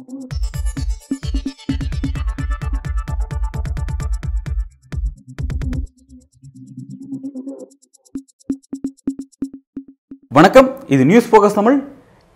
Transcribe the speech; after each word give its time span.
வணக்கம். 0.00 0.28
இது 10.88 11.04
news 11.04 11.34
focus 11.34 11.54
Tamil. 11.54 11.84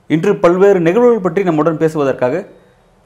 இன்று 0.08 0.36
பல்வேறு 0.36 0.80
நிகழ்வுகள் 0.80 1.20
பற்றி 1.20 1.42
நம்முடன் 1.42 1.78
பேசுவதற்காக 1.78 2.46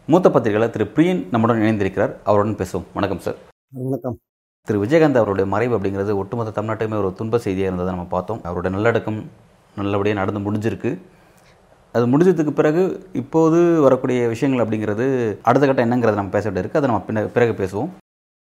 மூத்த 0.07 0.31
பத்திரிகையாளர் 0.31 0.77
திரு 0.77 0.87
பிரியன் 0.95 1.29
நம்முடன் 1.31 1.61
இணைந்திருக்கிறார். 1.61 2.17
அவருடன் 2.25 2.55
பேசுவோம். 2.55 2.85
வணக்கம் 2.95 3.19
சார் 3.19 3.35
வணக்கம். 3.69 4.19
திரு 4.63 4.85
விஜயகாந்த் 4.85 5.23
அவருடைய 5.23 5.47
மறைவு 5.47 5.79
அப்படிங்கிறது 5.79 6.15
ஒட்டுமொத்த 6.15 6.51
தமிழ்நாட்டுமே 6.51 6.97
ஒரு 6.97 7.13
துன்ப 7.13 7.39
செய்தியாக 7.39 7.75
இருந்ததை 7.75 7.95
நம்ம 7.95 8.11
பார்த்தோம். 8.17 8.41
அவருடைய 8.43 8.77
நல்லடக்கம் 8.77 9.31
நல்லபடியாக 9.77 10.25
நடந்து 10.25 10.53
முடிஞ்சிருக்கு. 10.53 10.99
அது 11.99 12.07
முடிஞ்சதுக்கு 12.15 12.53
பிறகு 12.59 12.83
இப்போது 13.21 13.61
வரக்கூடிய 13.85 14.27
விஷயங்கள் 14.35 14.65
அப்படிங்கிறது 14.65 15.07
அடுத்த 15.49 15.65
கட்டம் 15.67 15.87
என்னங்கிறத 15.87 16.21
நம்ம 16.21 16.37
பேச 16.37 16.45
வேண்டியிருக்கு. 16.49 16.81
அதை 16.81 16.89
நம்ம 16.91 17.05
பின்ன 17.07 17.25
பிறகு 17.39 17.55
பேசுவோம். 17.63 17.91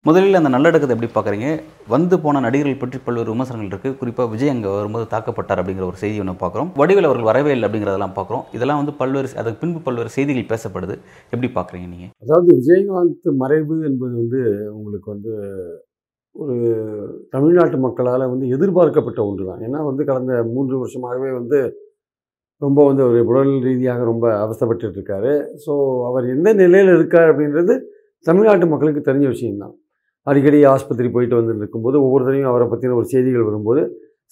முதலில் 0.06 0.40
அந்த 0.40 0.50
நல்லடக்கத்தை 0.54 0.96
எப்படி 0.96 1.10
பார்க்குறீங்க? 1.14 1.48
வந்து 1.94 2.16
போன 2.24 2.42
நடிகர்கள் 2.46 2.82
பற்றி 2.82 2.98
பல்வேறு 3.06 3.32
விமர்சனங்கள் 3.34 3.72
இருக்குது 3.72 3.96
குறிப்பாக 4.02 4.30
விஜய் 4.34 4.52
அங்கே 4.54 4.70
வரும்போது 4.76 5.06
தாக்கப்பட்டார் 5.14 5.62
அப்படிங்கிற 5.62 5.86
ஒரு 5.92 5.98
செய்தி 6.02 6.18
ஒன்று 6.24 6.36
பார்க்குறோம். 6.44 6.70
வடிவில் 6.82 7.08
அவர்கள் 7.10 7.30
வரவே 7.30 7.54
இல்லை 7.56 7.68
அப்படிங்கிறதெல்லாம் 7.68 8.16
பார்க்குறோம். 8.18 8.44
இதெல்லாம் 8.58 8.82
வந்து 8.82 8.94
பல்வேறு 9.00 9.32
அதுக்கு 9.42 9.62
பின்பு 9.64 9.80
பல்வேறு 9.88 10.12
செய்திகள் 10.18 10.52
பேசப்படுது. 10.52 10.98
எப்படி 11.34 11.50
பார்க்குறீங்க 11.58 11.88
நீங்கள் 11.94 12.12
அதாவது 12.26 12.50
விஜயகாந்த் 12.60 13.32
மறைவு 13.44 13.78
என்பது 13.90 14.14
வந்து 14.22 14.42
உங்களுக்கு 14.78 15.10
வந்து 15.16 15.34
ஒரு 16.36 16.56
தமிழ்நாட்டு 17.34 17.78
மக்களால் 17.88 18.32
வந்து 18.32 18.46
எதிர்பார்க்கப்பட்ட 18.56 19.20
ஒன்று 19.30 19.50
தான் 19.50 19.62
ஏன்னா 19.68 19.82
வந்து 19.90 20.04
கடந்த 20.12 20.34
மூன்று 20.54 20.76
வருஷமாகவே 20.84 21.32
வந்து 21.40 21.60
ரொம்ப 22.62 22.80
வந்து 22.90 23.02
ஒரு 23.08 23.20
உடல் 23.30 23.52
ரீதியாக 23.68 24.04
ரொம்ப 24.12 24.26
அவசப்பட்டு 24.44 24.86
இருக்காரு 24.90 25.32
ஸோ 25.64 25.74
அவர் 26.10 26.26
எந்த 26.36 26.50
நிலையில் 26.62 26.92
இருக்கார் 26.98 27.32
அப்படின்றது 27.32 27.74
தமிழ்நாட்டு 28.26 28.68
மக்களுக்கு 28.74 29.02
தெரிஞ்ச 29.10 29.28
விஷயம்தான். 29.34 29.74
அடிக்கடி 30.28 30.60
ஆஸ்பத்திரி 30.74 31.10
போயிட்டு 31.16 31.36
வந்து 31.40 31.54
இருக்கும்போது 31.62 31.98
ஒவ்வொரு 32.06 32.24
தடையும் 32.28 32.52
அவரை 32.52 32.66
பற்றின 32.70 32.96
ஒரு 33.02 33.08
செய்திகள் 33.14 33.48
வரும்போது 33.50 33.82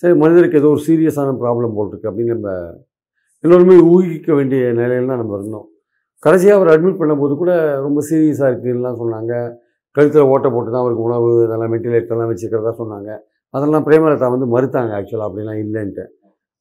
சரி 0.03 0.15
மனிதருக்கு 0.23 0.59
ஏதோ 0.61 0.69
ஒரு 0.75 0.81
சீரியஸான 0.87 1.35
ப்ராப்ளம் 1.43 1.75
போட்டிருக்கு 1.77 2.09
அப்படின்னு 2.11 2.35
நம்ம 2.37 2.51
எல்லோருமே 3.43 3.75
ஊகிக்க 3.91 4.29
வேண்டிய 4.39 4.61
நிலையில் 4.79 5.11
தான் 5.11 5.21
நம்ம 5.21 5.35
இருந்தோம். 5.39 5.67
கடைசியாக 6.23 6.57
அவர் 6.59 6.71
அட்மிட் 6.73 6.99
பண்ணும்போது 7.01 7.33
கூட 7.41 7.51
ரொம்ப 7.85 7.99
சீரியஸாக 8.09 8.49
இருக்குன்னுலாம் 8.51 8.99
சொன்னாங்க. 9.03 9.33
கழுத்தில் 9.95 10.29
ஓட்டை 10.33 10.49
போட்டு 10.55 10.69
தான் 10.71 10.83
அவருக்கு 10.83 11.07
உணவு 11.09 11.29
இதெல்லாம் 11.45 11.73
வெண்டிலேட்டர்லாம் 11.75 12.31
வச்சுக்கிறதா 12.31 12.73
சொன்னாங்க. 12.81 13.09
அதெல்லாம் 13.53 13.85
பிரேமலதா 13.87 14.29
வந்து 14.35 14.47
மறுத்தாங்க 14.55 14.93
ஆக்சுவலாக 14.99 15.27
அப்படிலாம் 15.29 15.61
இல்லைன்ட்டு. 15.65 16.05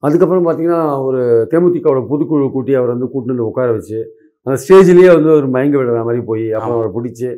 அதுக்கப்புறம் 0.03 0.47
பார்த்தீங்கன்னா 0.47 0.83
ஒரு 1.07 1.21
தேமுதிகவோட 1.53 2.01
பொதுக்குழு 2.11 2.51
கூட்டி 2.57 2.73
அவர் 2.81 2.93
வந்து 2.95 3.09
வந்து 3.31 3.49
உட்கார 3.51 3.71
வச்சு 3.79 3.99
அந்த 4.47 4.57
ஸ்டேஜ்லேயே 4.63 5.11
வந்து 5.17 5.31
ஒரு 5.39 5.49
மயங்க 5.55 5.77
விடுற 5.79 6.03
மாதிரி 6.09 6.23
போய் 6.31 6.47
அப்புறம் 6.57 6.77
அவரை 6.79 6.91
பிடிச்சி 6.99 7.29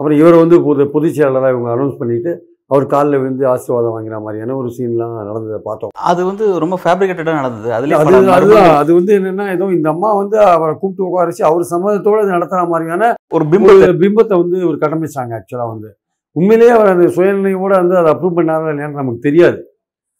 அப்புறம் 0.00 0.18
இவரை 0.20 0.36
வந்து 0.42 0.56
பொது 0.66 0.82
பொதுச் 0.92 1.16
செயலாளராக 1.16 1.54
இவங்க 1.54 1.70
அனௌன்ஸ் 1.72 2.00
பண்ணிவிட்டு 2.00 2.32
அவர் 2.70 2.84
காலில் 2.92 3.18
விழுந்து 3.20 3.44
ஆசீர்வாதம் 3.52 3.94
வாங்கின 3.94 4.18
மாதிரியான 4.24 4.54
ஒரு 4.60 4.68
சீன்லாம் 4.76 5.16
நடந்ததை 5.18 5.58
பார்த்தோம். 5.66 5.90
அது 6.10 6.20
வந்து 6.28 6.44
ரொம்ப 6.64 6.76
ஃபேப்ரிகேட்டடாக 6.82 7.40
நடந்தது. 7.40 7.68
அதுலேயே 7.76 7.98
அது 8.02 8.30
அதுதான் 8.36 8.78
அது 8.82 8.90
வந்து 8.98 9.12
என்னன்னா 9.18 9.46
ஏதோ 9.56 9.66
இந்த 9.78 9.88
அம்மா 9.94 10.10
வந்து 10.20 10.36
அவரை 10.54 10.74
கூப்பிட்டு 10.74 11.06
உட்கார 11.08 11.26
வச்சு 11.30 11.44
அவர் 11.50 11.64
சம்மதத்தோட 11.72 12.20
அது 12.22 12.34
நடத்துகிற 12.36 12.62
மாதிரியான 12.72 13.10
ஒரு 13.36 13.44
பிம்பம் 13.52 13.82
ஒரு 13.88 13.96
பிம்பத்தை 14.04 14.38
வந்து 14.42 14.58
ஒரு 14.70 14.78
கட்டமைச்சாங்க 14.84 15.34
ஆக்சுவலாக 15.40 15.68
வந்து. 15.74 15.90
உண்மையிலேயே 16.36 16.72
அவர் 16.76 16.92
அந்த 16.94 17.06
சுயநிலையோட 17.16 17.72
வந்து 17.82 17.98
அதை 18.00 18.10
அப்ரூவ் 18.14 18.38
பண்ணாரா 18.38 18.70
இல்லையான்னு 18.74 19.00
நமக்கு 19.02 19.26
தெரியாது. 19.28 19.60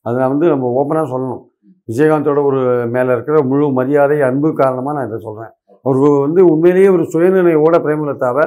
அதை 0.07 0.29
வந்து 0.35 0.47
நம்ம 0.55 0.71
ஓப்பனாக 0.81 1.07
சொல்லணும். 1.15 1.43
விஜயகாந்தோட 1.89 2.41
ஒரு 2.51 2.61
மேலே 2.95 3.11
இருக்கிற 3.17 3.39
முழு 3.51 3.67
மரியாதை 3.79 4.19
அன்பு 4.31 4.49
காரணமாக 4.63 4.97
நான் 4.97 5.09
இதை 5.09 5.19
சொல்கிறேன் 5.29 5.53
அவர் 5.85 5.99
வந்து 6.27 6.41
உண்மையிலேயே 6.53 6.91
ஒரு 6.97 7.05
சுயநிலையோட 7.13 7.77
பிரேமலதாவை 7.85 8.45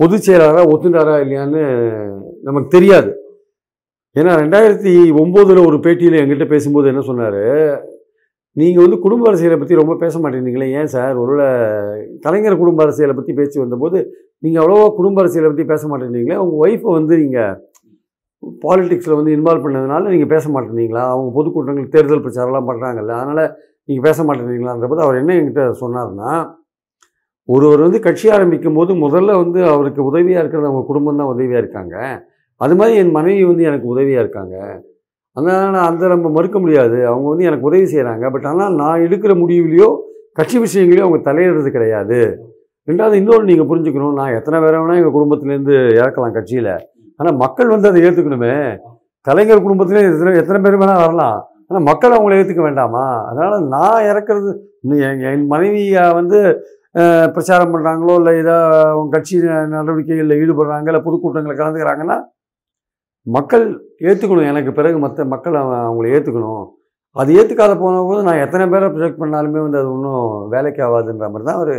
பொதுச் 0.00 0.26
செயலாளராக 0.26 0.70
ஒத்துண்டாரா 0.72 1.16
இல்லையான்னு 1.24 1.60
நமக்கு 2.46 2.68
தெரியாது. 2.76 3.10
ஏன்னா 4.16 4.32
ரெண்டாயிரத்தி 4.42 4.92
ஒம்போதில் 5.20 5.66
ஒரு 5.68 5.76
பேட்டியில் 5.84 6.20
என்கிட்ட 6.20 6.46
பேசும்போது 6.52 6.86
என்ன 6.92 7.02
சொன்னார்? 7.10 7.42
நீங்கள் 8.56 8.84
வந்து 8.84 8.98
குடும்ப 9.04 9.24
அரசியலை 9.30 9.56
பற்றி 9.60 9.78
ரொம்ப 9.80 9.94
பேச 10.02 10.18
மாட்டேங்கிறீங்களே 10.18 10.68
ஏன் 10.80 10.90
சார்? 10.94 11.14
ஒருவேளை 11.22 11.46
கலைஞர் 12.26 12.60
குடும்ப 12.62 12.82
அரசியலை 12.84 13.14
பற்றி 13.14 13.32
பேச்சு 13.38 13.58
வந்தபோது 13.62 14.00
நீங்கள் 14.44 14.62
அவ்வளோவா 14.62 14.88
குடும்ப 14.98 15.22
அரசியலை 15.22 15.48
பற்றி 15.48 15.66
பேச 15.72 15.82
மாட்டேங்கிறீங்களே 15.90 16.38
உங்கள் 16.44 16.60
ஒய்ஃபை 16.64 16.90
வந்து 16.98 17.14
நீங்கள் 17.22 17.54
பாலிடிக்ஸில் 18.64 19.18
வந்து 19.18 19.34
இன்வால்வ் 19.36 19.64
பண்ணதுனால 19.66 20.10
நீங்கள் 20.14 20.32
பேச 20.34 20.44
மாட்டேங்கிறீங்களா 20.54 21.04
அவங்க 21.14 21.30
பொதுக்கூட்டங்கள் 21.38 21.94
தேர்தல் 21.94 22.24
பிரச்சாரம்லாம் 22.24 22.68
பண்ணுறாங்கல்ல 22.70 23.14
அதனால் 23.20 23.44
நீங்கள் 23.88 24.06
பேச 24.08 24.18
மாட்டேங்கிறீங்களான்ற 24.26 24.88
போது 24.92 25.04
அவர் 25.06 25.20
என்ன 25.22 25.34
என்கிட்ட 25.40 25.64
சொன்னார்னா 25.82 26.32
ஒருவர் 27.48 27.84
வந்து 27.86 27.98
கட்சி 28.06 28.26
ஆரம்பிக்கும் 28.34 28.78
போது 28.78 28.92
முதல்ல 29.04 29.32
வந்து 29.42 29.60
அவருக்கு 29.72 30.00
உதவியாக 30.10 30.42
இருக்கிறது 30.42 30.68
அவங்க 30.70 30.84
குடும்பம் 30.90 31.20
தான் 31.20 31.32
உதவியாக 31.32 31.62
இருக்காங்க. 31.62 31.96
அது 32.60 32.74
மாதிரி 32.78 32.94
என் 33.02 33.14
மனைவி 33.18 33.42
வந்து 33.50 33.64
எனக்கு 33.70 33.86
உதவியாக 33.94 34.22
இருக்காங்க. 34.24 34.56
அதனால் 35.36 35.76
அந்த 35.88 36.08
நம்ம 36.14 36.30
மறுக்க 36.36 36.58
முடியாது. 36.64 36.98
அவங்க 37.10 37.26
வந்து 37.32 37.48
எனக்கு 37.50 37.68
உதவி 37.70 37.86
செய்கிறாங்க 37.92 38.30
பட் 38.34 38.48
ஆனால் 38.50 38.74
நான் 38.82 39.04
எடுக்கிற 39.06 39.32
முடிவுலையோ 39.42 39.88
கட்சி 40.38 40.56
விஷயங்களையும் 40.64 41.06
அவங்க 41.06 41.20
தலையிடுறது 41.28 41.70
கிடையாது. 41.76 42.20
ரெண்டாவது 42.88 43.18
இன்னொன்று 43.20 43.50
நீங்கள் 43.50 43.68
புரிஞ்சுக்கணும். 43.70 44.16
நான் 44.20 44.36
எத்தனை 44.38 44.56
பேரை 44.64 44.78
வேணால் 44.80 45.00
எங்கள் 45.00 45.16
குடும்பத்துலேருந்து 45.16 45.76
இறக்கலாம் 46.00 46.36
கட்சியில். 46.38 46.72
ஆனால் 47.20 47.36
மக்கள் 47.44 47.72
வந்து 47.74 47.90
அதை 47.90 48.00
ஏற்றுக்கணுமே 48.06 48.54
கலைஞர் 49.26 49.64
குடும்பத்திலே 49.66 50.00
எத்தனை 50.08 50.32
எத்தனை 50.42 50.58
பேர் 50.64 50.80
வேணால் 50.80 51.02
வரலாம். 51.02 51.36
ஆனால் 51.68 51.84
மக்கள் 51.88 52.14
அவங்கள 52.14 52.38
ஏற்றுக்க 52.40 52.62
வேண்டாமா? 52.66 53.04
அதனால் 53.28 53.66
நான் 53.74 54.06
இறக்குறது 54.10 54.50
இன்னும் 54.84 55.02
என் 55.08 55.22
என் 55.30 55.46
மனைவியை 55.52 56.02
வந்து 56.18 56.38
பிரச்சாரம் 57.34 57.72
பண்ணுறாங்களோ 57.74 58.14
இல்லை 58.20 58.32
ஏதோ 58.42 58.56
அவங்க 58.90 59.10
கட்சி 59.14 59.34
நடவடிக்கைகளில் 59.76 60.40
ஈடுபடுறாங்க 60.42 60.90
இல்லை 60.90 61.00
பொதுக்கூட்டங்களில் 61.06 61.60
கலந்துக்கிறாங்கன்னா 61.60 62.18
மக்கள் 63.26 63.64
ஏற்றுக்கணும் 64.10 64.50
எனக்கு 64.52 64.70
பிறகு 64.78 64.98
மற்ற 65.04 65.24
மக்கள் 65.34 65.56
அவங்கள 65.62 66.06
ஏற்றுக்கணும் 66.16 66.64
அது 67.16 67.32
ஏற்றுக்காத 67.40 67.74
போன 67.80 68.02
போது 68.06 68.20
நான் 68.28 68.42
எத்தனை 68.44 68.64
பேரை 68.68 68.86
ப்ரொஜெக்ட் 68.94 69.22
பண்ணாலுமே 69.22 69.60
வந்து 69.64 69.78
அது 69.80 69.88
ஒன்றும் 69.94 70.22
வேலைக்கு 70.54 70.80
ஆகாதுன்ற 70.86 71.26
மாதிரி 71.32 71.46
தான் 71.48 71.58
அவர் 71.60 71.74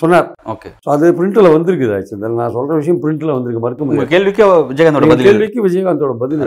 சொன்னார். 0.00 0.26
ஓகே. 0.52 0.68
ஸோ 0.84 0.88
அது 0.94 1.06
பிரிண்டில் 1.18 1.54
வந்திருக்குது 1.54 1.94
ஆக்சுவலி 1.98 2.32
நான் 2.40 2.54
சொல்கிற 2.56 2.76
விஷயம் 2.80 3.00
பிரிண்டில் 3.04 3.34
வந்திருக்கு 3.36 3.62
மறுக்க 3.64 3.82
முடியாது. 3.84 4.10
கேள்விக்கு 4.14 4.44
விஜயகாந்தோட 4.70 5.08
பதில் 5.12 5.28
கேள்விக்கு 5.28 5.64
விஜயகாந்தோட 5.66 6.14
பதில். 6.22 6.42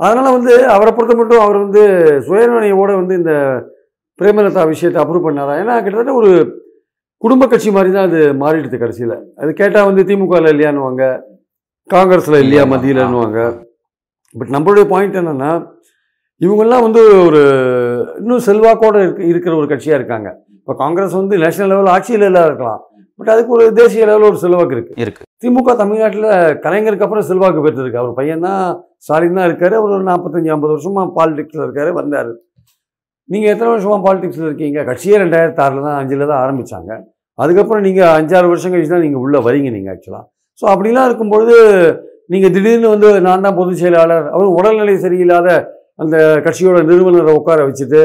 அதனால 0.00 0.26
வந்து 0.36 0.52
அவரை 0.74 0.90
பொறுத்த 0.96 1.14
மட்டும் 1.20 1.42
அவர் 1.44 1.58
வந்து 1.64 1.82
சுயநினைவோட 2.26 2.90
வந்து 3.00 3.14
இந்த 3.20 3.32
பிரேமலதா 4.18 4.62
விஷயத்தை 4.72 4.98
அப்ரூவ் 5.02 5.26
பண்ணாரா? 5.26 5.54
ஏன்னா 5.62 5.74
கிட்டத்தட்ட 5.84 6.12
ஒரு 6.20 6.30
குடும்ப 7.22 7.46
கட்சி 7.52 7.70
மாதிரி 7.76 7.90
தான் 7.96 8.08
அது 8.08 8.20
மாறிடுது 8.42 8.76
கடைசியில். 8.82 9.16
அது 9.40 9.50
கேட்டால் 9.60 9.88
வந்து 9.88 10.02
திமுகவில் 10.10 10.52
இல்லையான்னுவாங்க 10.52 11.04
காங்கிரஸில் 11.90 12.42
இல்லையா 12.44 12.64
மத்தியிலன்னுவாங்க. 12.72 13.40
பட் 14.34 14.52
நம்மளுடைய 14.54 14.86
பாயிண்ட் 14.92 15.18
என்னன்னா 15.22 15.50
இவங்கெல்லாம் 16.40 16.84
வந்து 16.86 17.02
ஒரு 17.26 17.42
இன்னும் 18.20 18.46
செல்வாக்கோட 18.48 18.96
இருக்க 19.04 19.22
இருக்கிற 19.32 19.52
ஒரு 19.60 19.68
கட்சியாக 19.72 19.98
இருக்காங்க. 20.00 20.30
இப்போ 20.60 20.74
காங்கிரஸ் 20.82 21.16
வந்து 21.20 21.34
நேஷனல் 21.44 21.70
லெவல் 21.72 21.90
ஆட்சியில் 21.94 22.26
எல்லாம் 22.30 22.46
இருக்கலாம். 22.48 22.80
பட் 23.20 23.30
அதுக்கு 23.34 23.52
ஒரு 23.56 23.64
தேசிய 23.78 24.02
லெவலில் 24.08 24.28
ஒரு 24.30 24.38
செல்வாக்கு 24.42 24.74
இருக்குது 24.76 25.00
இருக்கு. 25.04 25.22
திமுக 25.42 25.72
தமிழ்நாட்டில் 25.80 26.28
கலைஞருக்கு 26.64 27.06
அப்புறம் 27.06 27.26
செல்வாக்கு 27.30 27.60
பெற்றிருக்கு. 27.66 28.00
அவர் 28.02 28.12
பையன் 28.20 28.44
தான் 28.48 28.62
ஸ்டாலின் 29.06 29.38
தான் 29.38 29.48
இருக்காரு. 29.50 29.74
அவர் 29.80 29.94
ஒரு 29.96 30.04
நாற்பத்தஞ்சு 30.10 30.52
ஐம்பது 30.54 30.72
வருஷமா 30.74 31.02
பாலிடிக்ஸில் 31.18 31.64
இருக்காரு 31.66 31.90
வந்தார். 32.00 32.30
நீங்கள் 33.28 33.52
எத்தனை 33.54 33.70
வருஷமா 33.72 33.98
பாலிடிக்ஸில் 34.06 34.46
இருக்கீங்க? 34.48 34.78
கட்சியே 34.90 35.16
ரெண்டாயிரத்தி 35.22 35.62
ஆறில் 35.64 35.86
தான் 35.88 35.98
அஞ்சில் 36.00 36.24
தான் 36.30 36.40
ஆரம்பித்தாங்க 36.44 36.92
அதுக்கப்புறம் 37.38 37.84
நீங்கள் 37.88 38.12
அஞ்சாறு 38.18 38.46
வருஷம் 38.52 38.72
கழிச்சு 38.72 38.92
தான் 38.94 39.04
நீங்கள் 39.06 39.22
உள்ளே 39.24 39.38
வரீங்க 39.46 39.68
நீங்கள் 39.76 39.92
ஆக்சுவலாக 39.94 40.24
ஸோ 40.62 40.64
அப்படிலாம் 40.72 41.06
இருக்கும்பொழுது 41.08 41.54
நீங்கள் 42.32 42.52
திடீர்னு 42.54 42.88
வந்து 42.94 43.08
நான் 43.26 43.44
தான் 43.46 43.56
பொதுச் 43.60 43.82
செயலாளர் 43.82 44.26
அவர் 44.34 44.56
உடல்நிலை 44.58 44.96
சரியில்லாத 45.04 45.48
அந்த 46.02 46.16
கட்சியோட 46.46 46.80
நிறுவனரை 46.90 47.32
உட்கார 47.38 47.64
வச்சுட்டு 47.68 48.02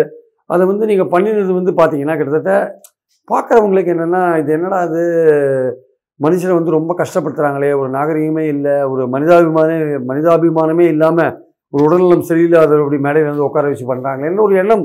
அதை 0.49 0.63
வந்து 0.65 0.85
நீங்கள் 0.85 1.11
பண்ணினது 1.13 1.53
வந்து 1.53 1.71
பார்த்தீங்கன்னா 1.73 2.15
கிட்டத்தட்ட 2.15 2.53
பார்க்குறவங்களுக்கு 3.27 3.93
என்னென்னா 3.93 4.21
இது 4.37 4.51
என்னடா 4.53 4.79
அது 4.79 5.01
மனுஷனை 6.19 6.53
வந்து 6.55 6.71
ரொம்ப 6.71 6.91
கஷ்டப்படுத்துகிறாங்களே 6.93 7.71
ஒரு 7.73 7.89
நாகரிகமே 7.89 8.43
இல்லை 8.47 8.75
ஒரு 8.83 9.03
மனிதாபிமான 9.07 9.71
மனிதாபிமானமே 10.05 10.85
இல்லாமல் 10.87 11.33
ஒரு 11.73 11.81
உடல்நலம் 11.83 12.27
சரியில்லாத 12.29 12.77
அப்படி 12.77 12.99
மேடையில் 12.99 13.31
வந்து 13.31 13.47
உட்கார 13.47 13.69
வச்சு 13.69 13.85
பண்ணுறாங்களேன்னு 13.85 14.45
ஒரு 14.45 14.55
எண்ணம் 14.55 14.83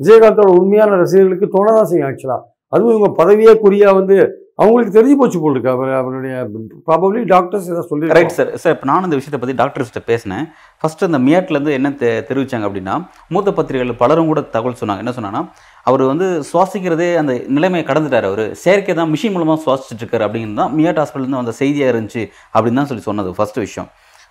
விஜயகாந்தோட 0.00 0.50
உண்மையான 0.58 0.96
ரசிகர்களுக்கு 0.96 1.46
தோணதான் 1.48 1.88
செய்யும் 1.88 2.08
ஆக்சுவலாக 2.08 2.44
அதுவும் 2.72 2.92
இவங்க 2.94 3.10
பதவியே 3.18 3.54
குறியாக 3.56 3.94
வந்து 3.94 4.16
அவங்களுக்கு 4.62 4.94
தெரிஞ்சு 4.96 5.16
போச்சு 5.18 5.38
போல் 5.42 5.54
இருக்கு. 5.54 5.72
அவர் 5.74 5.90
அவருடைய 5.98 6.36
ப்ராபப்ளி 6.88 7.20
டாக்டர்ஸ் 7.32 7.68
ஏதாவது 7.70 7.88
சொல்லி 7.90 8.08
ரைட் 8.16 8.34
சார் 8.38 8.50
சார் 8.62 8.74
இப்போ 8.76 8.86
நானும் 8.90 9.06
இந்த 9.08 9.18
விஷயத்தை 9.18 9.40
பற்றி 9.42 9.54
டாக்டர்ஸ்கிட்ட 9.60 10.02
பேசினேன். 10.10 10.46
ஃபர்ஸ்ட் 10.80 11.04
அந்த 11.08 11.20
மியாட்லேருந்து 11.26 11.76
என்ன 11.78 11.92
தெ 12.00 12.10
தெரிவிச்சாங்க 12.30 12.68
அப்படின்னா 12.68 12.96
மூத்த 13.34 13.52
பத்திரிகைகள் 13.58 14.00
பலரும் 14.02 14.30
கூட 14.32 14.42
தகவல் 14.56 14.80
சொன்னாங்க. 14.80 15.04
என்ன 15.04 15.14
சொன்னாங்கன்னா 15.18 15.44
அவர் 15.90 16.04
வந்து 16.12 16.28
சுவாசிக்கிறதே 16.50 17.08
அந்த 17.22 17.34
நிலைமையை 17.58 17.84
கடந்துட்டார் 17.92 18.28
அவர். 18.30 18.44
செயற்கை 18.64 18.96
தான் 19.00 19.12
மிஷின் 19.14 19.36
மூலமாக 19.36 19.62
சுவாசிச்சுட்டு 19.66 20.04
இருக்காரு 20.04 20.26
அப்படின்னு 20.28 20.60
தான் 20.62 20.74
மியாட் 20.80 21.00
ஹாஸ்பிட்டல்லேருந்து 21.02 21.42
அந்த 21.44 21.56
செய்தியாக 21.62 21.94
இருந்துச்சு 21.94 22.24
அப்படின்னு 22.56 22.80
தான் 22.82 22.92
சொல்லி 22.92 23.08
சொன்னது 23.10 23.38
ஃபர்ஸ்ட் 23.38 23.64
விஷயம். 23.66 23.90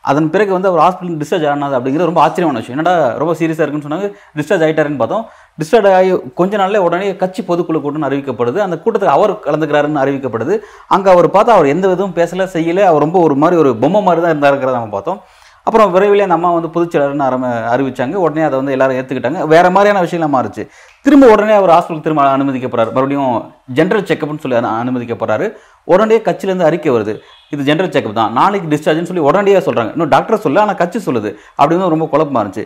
அதன் 0.10 0.28
பிறகு 0.34 0.52
வந்து 0.56 0.70
அவர் 0.70 0.82
ஹாஸ்பிட்டல் 0.84 1.18
டிஸ்சார்ஜ் 1.22 1.46
ஆனது 1.52 1.76
அப்படிங்கிறது 1.78 2.10
ரொம்ப 2.10 2.22
ஆச்சரியமான 2.26 2.60
விஷயம். 2.62 2.76
என்னடா 2.78 2.94
ரொம்ப 3.22 3.34
சீரியஸாக 3.40 3.64
இருக்குன்னு 3.66 3.88
சொன்னாங்க. 3.88 4.08
டிஸ்சார்ஜ் 4.40 4.64
ஆகிட்டாருன்னு 4.66 5.02
பார்த்தோம். 5.02 5.24
டிஸ்டார்ட் 5.60 5.90
ஆகி 6.00 6.12
கொஞ்ச 6.40 6.58
நாளில் 6.62 6.84
உடனே 6.88 7.08
கட்சி 7.22 7.42
பொதுக்குழு 7.48 7.82
கூட்டம் 7.86 8.08
அறிவிக்கப்படுது. 8.10 8.60
அந்த 8.66 8.76
கூட்டத்துக்கு 8.84 9.16
அவர் 9.18 9.34
கலந்துக்கிறாருன்னு 9.48 10.04
அறிவிக்கப்படுது. 10.04 10.56
அங்கே 10.96 11.10
அவர் 11.16 11.28
பார்த்தா 11.36 11.58
அவர் 11.58 11.74
எந்த 11.76 11.88
விதமும் 11.94 12.18
பேசலை 12.20 12.48
செய்யல. 12.56 12.84
அவர் 12.92 13.06
ரொம்ப 13.06 13.20
ஒரு 13.28 13.36
மாதிரி 13.44 13.62
ஒரு 13.64 13.74
பொம்மை 13.84 14.02
மாதிரி 14.08 14.24
தான் 14.26 14.34
இருந்தாருங்கிறத 14.36 14.78
நம்ம 14.80 14.96
பார்த்தோம். 14.98 15.22
அப்புறம் 15.68 15.90
விரைவில் 15.94 16.24
அந்த 16.26 16.36
அம்மா 16.36 16.50
வந்து 16.58 16.70
பொதுச்செயலர்னு 16.76 17.26
ஆரம்ப 17.26 17.48
அறிவிச்சாங்க. 17.72 18.16
உடனே 18.26 18.44
அதை 18.48 18.56
வந்து 18.60 18.74
எல்லாரும் 18.76 18.98
ஏற்றுக்கிட்டாங்க 19.00 19.40
வேறு 19.54 19.70
மாதிரியான 19.76 20.04
விஷயம்லாம் 20.06 20.36
மாறுச்சு. 20.36 20.64
திரும்ப 21.06 21.26
உடனே 21.34 21.54
அவர் 21.60 21.74
ஹாஸ்பிட்டல் 21.74 22.06
திரும்ப 22.06 22.24
அனுமதிக்கப்படுறாரு 22.36 22.94
மறுபடியும் 22.96 23.34
ஜென்ரல் 23.78 24.08
செக்கப்னு 24.10 24.44
சொல்லி 24.44 24.58
அனுமதிக்கப்படுறாரு 24.70 25.48
உடனே 25.94 26.18
கட்சியிலேருந்து 26.28 26.68
அறிக்கை 26.70 26.92
வருது. 26.96 27.14
இது 27.54 27.68
ஜென்ரல் 27.68 27.92
செக்கப் 27.96 28.18
தான். 28.22 28.32
நாளைக்கு 28.40 28.70
டிஸ்சார்ஜ்னு 28.74 29.10
சொல்லி 29.10 29.26
உடனடியாக 29.30 29.62
சொல்கிறாங்க 29.68 29.92
இன்னும் 29.96 30.14
டாக்டர் 30.16 30.44
சொல்ல 30.46 30.62
ஆனால் 30.64 30.80
கட்சி 30.82 31.00
சொல்லுது. 31.06 31.30
அப்படின்னு 31.60 31.94
ரொம்ப 31.96 32.08
குழப்பமா 32.14 32.42
இருந்துச்சு. 32.44 32.66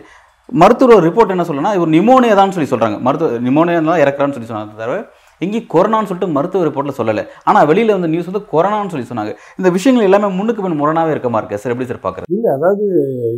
மருத்துவர் 0.60 1.04
ரிப்போர்ட் 1.06 1.34
என்ன 1.34 1.44
சொல்லுன்னா 1.48 1.70
இவர் 1.76 1.92
நிமோனியா 1.96 2.34
தான் 2.38 2.54
சொல்லி 2.54 2.70
சொல்கிறாங்க 2.72 2.96
மருத்துவ 3.06 3.38
நிமோனியா 3.48 3.96
இறக்குறான்னு 4.04 4.36
சொல்லி 4.36 4.50
சொன்னாங்க 4.50 4.80
தவிர 4.80 4.96
எங்கேயும் 5.44 5.70
கொரோனான்னு 5.74 6.08
சொல்லிட்டு 6.08 6.34
மருத்துவ 6.34 6.64
ரிப்போர்ட்டில் 6.66 6.98
சொல்லலை. 6.98 7.22
ஆனால் 7.48 7.66
வெளியில் 7.70 7.94
வந்து 7.94 8.10
நியூஸ் 8.12 8.28
வந்து 8.30 8.42
கொரோனான்னு 8.52 8.92
சொல்லி 8.92 9.06
சொன்னாங்க. 9.08 9.32
இந்த 9.60 9.68
விஷயங்கள் 9.76 10.06
எல்லாமே 10.08 10.28
முன்னுக்கு 10.38 10.62
பின் 10.64 10.78
முரணாவே 10.82 11.12
இருக்க 11.14 11.28
மாதிரி 11.34 11.46
இருக்கு 11.46 11.62
சார்? 11.62 11.72
எப்படி 11.74 11.88
சார் 11.88 12.02
பார்க்குறது? 12.04 12.30
இல்லை 12.36 12.50
அதாவது 12.56 12.84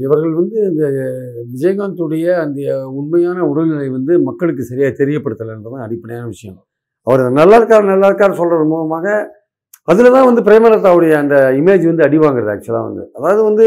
இவர்கள் 0.05 0.34
வந்து 0.40 0.56
இந்த 0.70 0.84
விஜயகாந்துடைய 1.52 2.26
அந்த 2.44 2.61
உண்மையான 2.99 3.38
உடல்நிலை 3.50 3.88
வந்து 3.96 4.14
மக்களுக்கு 4.28 4.69
சரியாக 4.70 4.93
தெரியப்படுத்தலைன்றதான் 5.00 5.87
அடிப்படையான 5.87 6.26
விஷயம். 6.34 6.58
அவர் 7.06 7.22
நல்லா 7.40 7.56
இருக்கார் 7.60 7.90
நல்லா 7.93 8.10
இருக்கார் 8.10 8.38
சொல்கிறது 8.40 8.67
மூலமாக 8.72 9.06
அதில் 9.93 10.14
தான் 10.17 10.28
வந்து 10.28 10.43
பிரேமலதாவுடைய 10.46 11.14
அந்த 11.22 11.37
இமேஜ் 11.60 11.82
வந்து 11.90 12.05
அடி 12.06 12.19
வாங்குறது 12.25 12.52
ஆக்சுவலாக 12.52 12.87
வந்து. 12.88 13.02
அதாவது 13.19 13.40
வந்து 13.49 13.67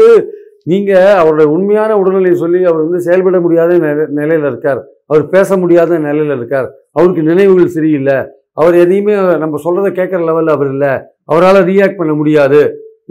நீங்கள் 0.70 1.16
அவருடைய 1.20 1.48
உண்மையான 1.54 1.90
உடல்நிலையை 2.00 2.36
சொல்லி 2.42 2.60
அவர் 2.70 2.84
வந்து 2.86 3.00
செயல்பட 3.06 3.36
முடியாத 3.44 3.78
நிலை 3.84 4.04
நிலையில் 4.20 4.48
இருக்கார். 4.50 4.80
அவர் 5.10 5.22
பேச 5.34 5.56
முடியாத 5.62 5.98
நிலையில் 6.06 6.34
இருக்கார். 6.36 6.68
அவருக்கு 6.98 7.22
நினைவுகள் 7.30 7.74
சரியில்லை. 7.76 8.18
அவர் 8.60 8.74
எதையுமே 8.84 9.14
நம்ம 9.42 9.60
சொல்கிறத 9.64 9.90
கேட்குற 9.98 10.20
லெவலில் 10.28 10.54
அவர் 10.56 10.70
இல்லை. 10.74 10.92
அவரால் 11.24 11.60
ரியாக்ட் 11.70 12.00
பண்ண 12.00 12.12
முடியாது. 12.12 12.60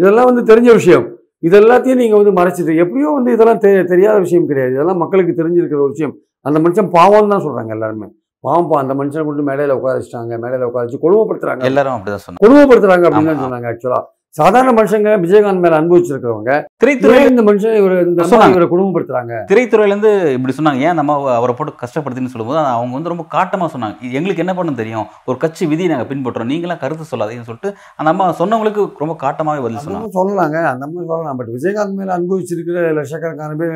இதெல்லாம் 0.02 0.30
வந்து 0.30 0.44
தெரிஞ்ச 0.52 0.70
விஷயம். 0.80 1.06
இது 1.48 1.56
எல்லாத்தையும் 1.62 2.02
நீங்கள் 2.04 2.20
வந்து 2.22 2.34
மறைச்சிட்டு 2.40 2.76
எப்படியோ 2.84 3.10
வந்து 3.18 3.34
இதெல்லாம் 3.36 3.62
தெ 3.64 3.72
தெரியாத 3.94 4.18
விஷயம் 4.26 4.48
கிடையாது. 4.50 4.74
இதெல்லாம் 4.78 5.02
மக்களுக்கு 5.04 5.34
தெரிஞ்சிருக்கிற 5.40 5.80
ஒரு 5.86 5.94
விஷயம். 5.96 6.16
அந்த 6.46 6.58
மனுஷன் 6.66 6.90
பாவம்னு 6.98 7.34
தான் 7.34 7.46
சொல்கிறாங்க 7.48 7.74
எல்லாருமே. 7.78 8.08
பாவம் 8.44 8.68
பா 8.70 8.76
அந்த 8.84 8.94
மனுஷனை 9.00 9.24
கொண்டு 9.26 9.48
மேடையில் 9.50 9.76
உட்கார 9.78 9.94
வச்சிட்டாங்க. 9.98 10.36
மேடையில் 10.44 10.68
உட்கார 10.68 10.84
வச்சு 10.86 11.04
கொடுமைப்படுத்துறாங்க 11.06 11.70
எல்லாரும் 11.72 11.96
அப்படிதான் 11.98 12.24
சொன்னாங்க. 12.26 12.44
கொடுமைப்படுத்துறாங்க 12.46 13.06
அப்படின்னு. 13.10 13.44
சொன்னாங்க 13.46 13.70
ஆக்சுவலாக 13.72 14.04
சாதாரண 14.36 14.72
மனுஷங்க 14.72 15.12
விஜயகாந்த் 15.24 15.62
மேல 15.64 15.78
அனுபவிச்சிருக்கிறவங்க 15.82 16.52
திரைத்துறை 16.84 17.20
இந்த 17.30 17.42
மனுஷன் 17.42 17.76
இவர் 17.76 18.08
இந்த 18.08 18.24
அம்மா 18.24 18.38
சொன்னாங்க. 18.38 18.56
இவரை 18.56 18.68
கொடுமைப்படுத்துறாங்க 18.72 19.34
திரைத்துறையிலேருந்து 19.52 20.12
இப்படி 20.36 20.54
சொன்னாங்க. 20.58 20.80
ஏன் 20.80 20.96
நம்ம 20.96 21.36
அவரை 21.36 21.56
போட்டு 21.56 21.74
கஷ்டப்படுத்தின்னு 21.84 22.34
சொல்லும்போது 22.34 22.60
அவங்க 22.60 22.94
வந்து 22.94 23.14
ரொம்ப 23.14 23.26
காட்டமாக 23.36 23.70
சொன்னாங்க. 23.76 23.96
எங்களுக்கு 24.12 24.44
என்ன 24.46 24.54
பண்ண 24.54 24.72
தெரியும்? 24.72 25.08
ஒரு 25.26 25.38
கட்சி 25.38 25.66
விதி 25.66 25.88
நாங்கள் 25.88 26.10
பின்பற்றுறோம். 26.12 26.52
நீங்களாம் 26.54 26.82
கருத்து 26.84 27.12
சொல்லாதீங்கன்னு 27.12 27.50
சொல்லிட்டு 27.52 27.74
அந்த 27.96 28.10
அம்மா 28.14 28.28
சொன்னவங்களுக்கு 28.42 28.84
ரொம்ப 28.98 29.16
காட்டமாகவே 29.26 29.66
பதில் 29.68 29.86
சொன்னாங்க. 29.88 30.12
சொல்லலாங்க. 30.20 30.58
அந்த 30.74 30.86
மாதிரி 30.86 31.10
சொல்லலாம். 31.14 31.36
பட் 31.36 31.52
விஜயகாந்த் 31.58 32.00
மேல 32.02 32.18
அனுபவிச்சிருக்கிற 32.20 32.94
லட்சக்கணக்கான 33.00 33.56
பேர் 33.56 33.76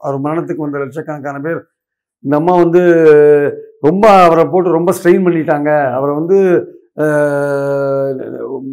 அவர் 0.00 0.24
மரணத்துக்கு 0.24 0.66
வந்த 0.66 0.78
லட்சக்கணக்கான 0.78 1.38
பேர் 1.40 1.60
இந்த 2.24 2.36
அம்மா 2.36 2.54
வந்து 2.56 2.82
ரொம்ப 3.80 4.24
அவரை 4.24 4.44
போட்டு 4.44 4.70
ரொம்ப 4.70 4.92
ஸ்ட்ரெயின் 4.92 5.24
பண்ணிட்டாங்க. 5.26 5.70
அவரை 5.92 6.14
வந்து 6.14 6.38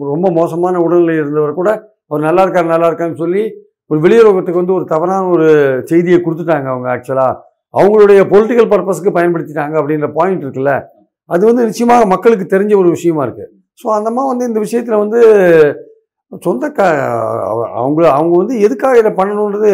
ரொம்ப 0.10 0.28
மோசமான 0.36 0.82
உடல்நிலை 0.82 1.16
இருந்தவர் 1.18 1.54
கூட 1.54 1.70
அவர் 2.06 2.26
நல்லா 2.28 2.44
இருக்கார் 2.46 2.74
நல்லா 2.74 2.88
இருக்கான்னு 2.90 3.22
சொல்லி 3.22 3.44
ஒரு 3.92 4.00
வெளியுறவுகத்துக்கு 4.00 4.62
வந்து 4.62 4.78
ஒரு 4.78 4.86
தவறான 4.92 5.28
ஒரு 5.30 5.48
செய்தியை 5.90 6.20
கொடுத்துட்டாங்க 6.20 6.68
அவங்க 6.70 6.88
ஆக்சுவலாக 6.94 7.34
அவங்களுடைய 7.74 8.20
பொலிட்டிக்கல் 8.32 8.72
பர்பஸ்க்கு 8.72 9.16
பயன்படுத்திட்டாங்க 9.16 9.76
அப்படின்ற 9.80 10.08
பாயிண்ட் 10.18 10.44
இருக்குல்ல. 10.46 10.74
அது 11.30 11.44
வந்து 11.46 11.68
நிச்சயமாக 11.68 12.06
மக்களுக்கு 12.14 12.46
தெரிஞ்ச 12.52 12.74
ஒரு 12.78 12.90
விஷயமா 12.94 13.22
இருக்குது 13.26 13.50
ஸோ 13.80 13.88
அந்தம்மா 13.96 14.24
வந்து 14.28 14.44
இந்த 14.46 14.60
விஷயத்தில் 14.66 15.02
வந்து 15.04 15.20
சொந்த 16.42 16.66
க 16.72 16.82
அவ- 17.50 17.70
அவங்க 17.76 18.02
அவங்க 18.12 18.34
வந்து 18.38 18.56
எதுக்காக 18.66 19.00
இதை 19.00 19.12
பண்ணணுன்றது 19.18 19.72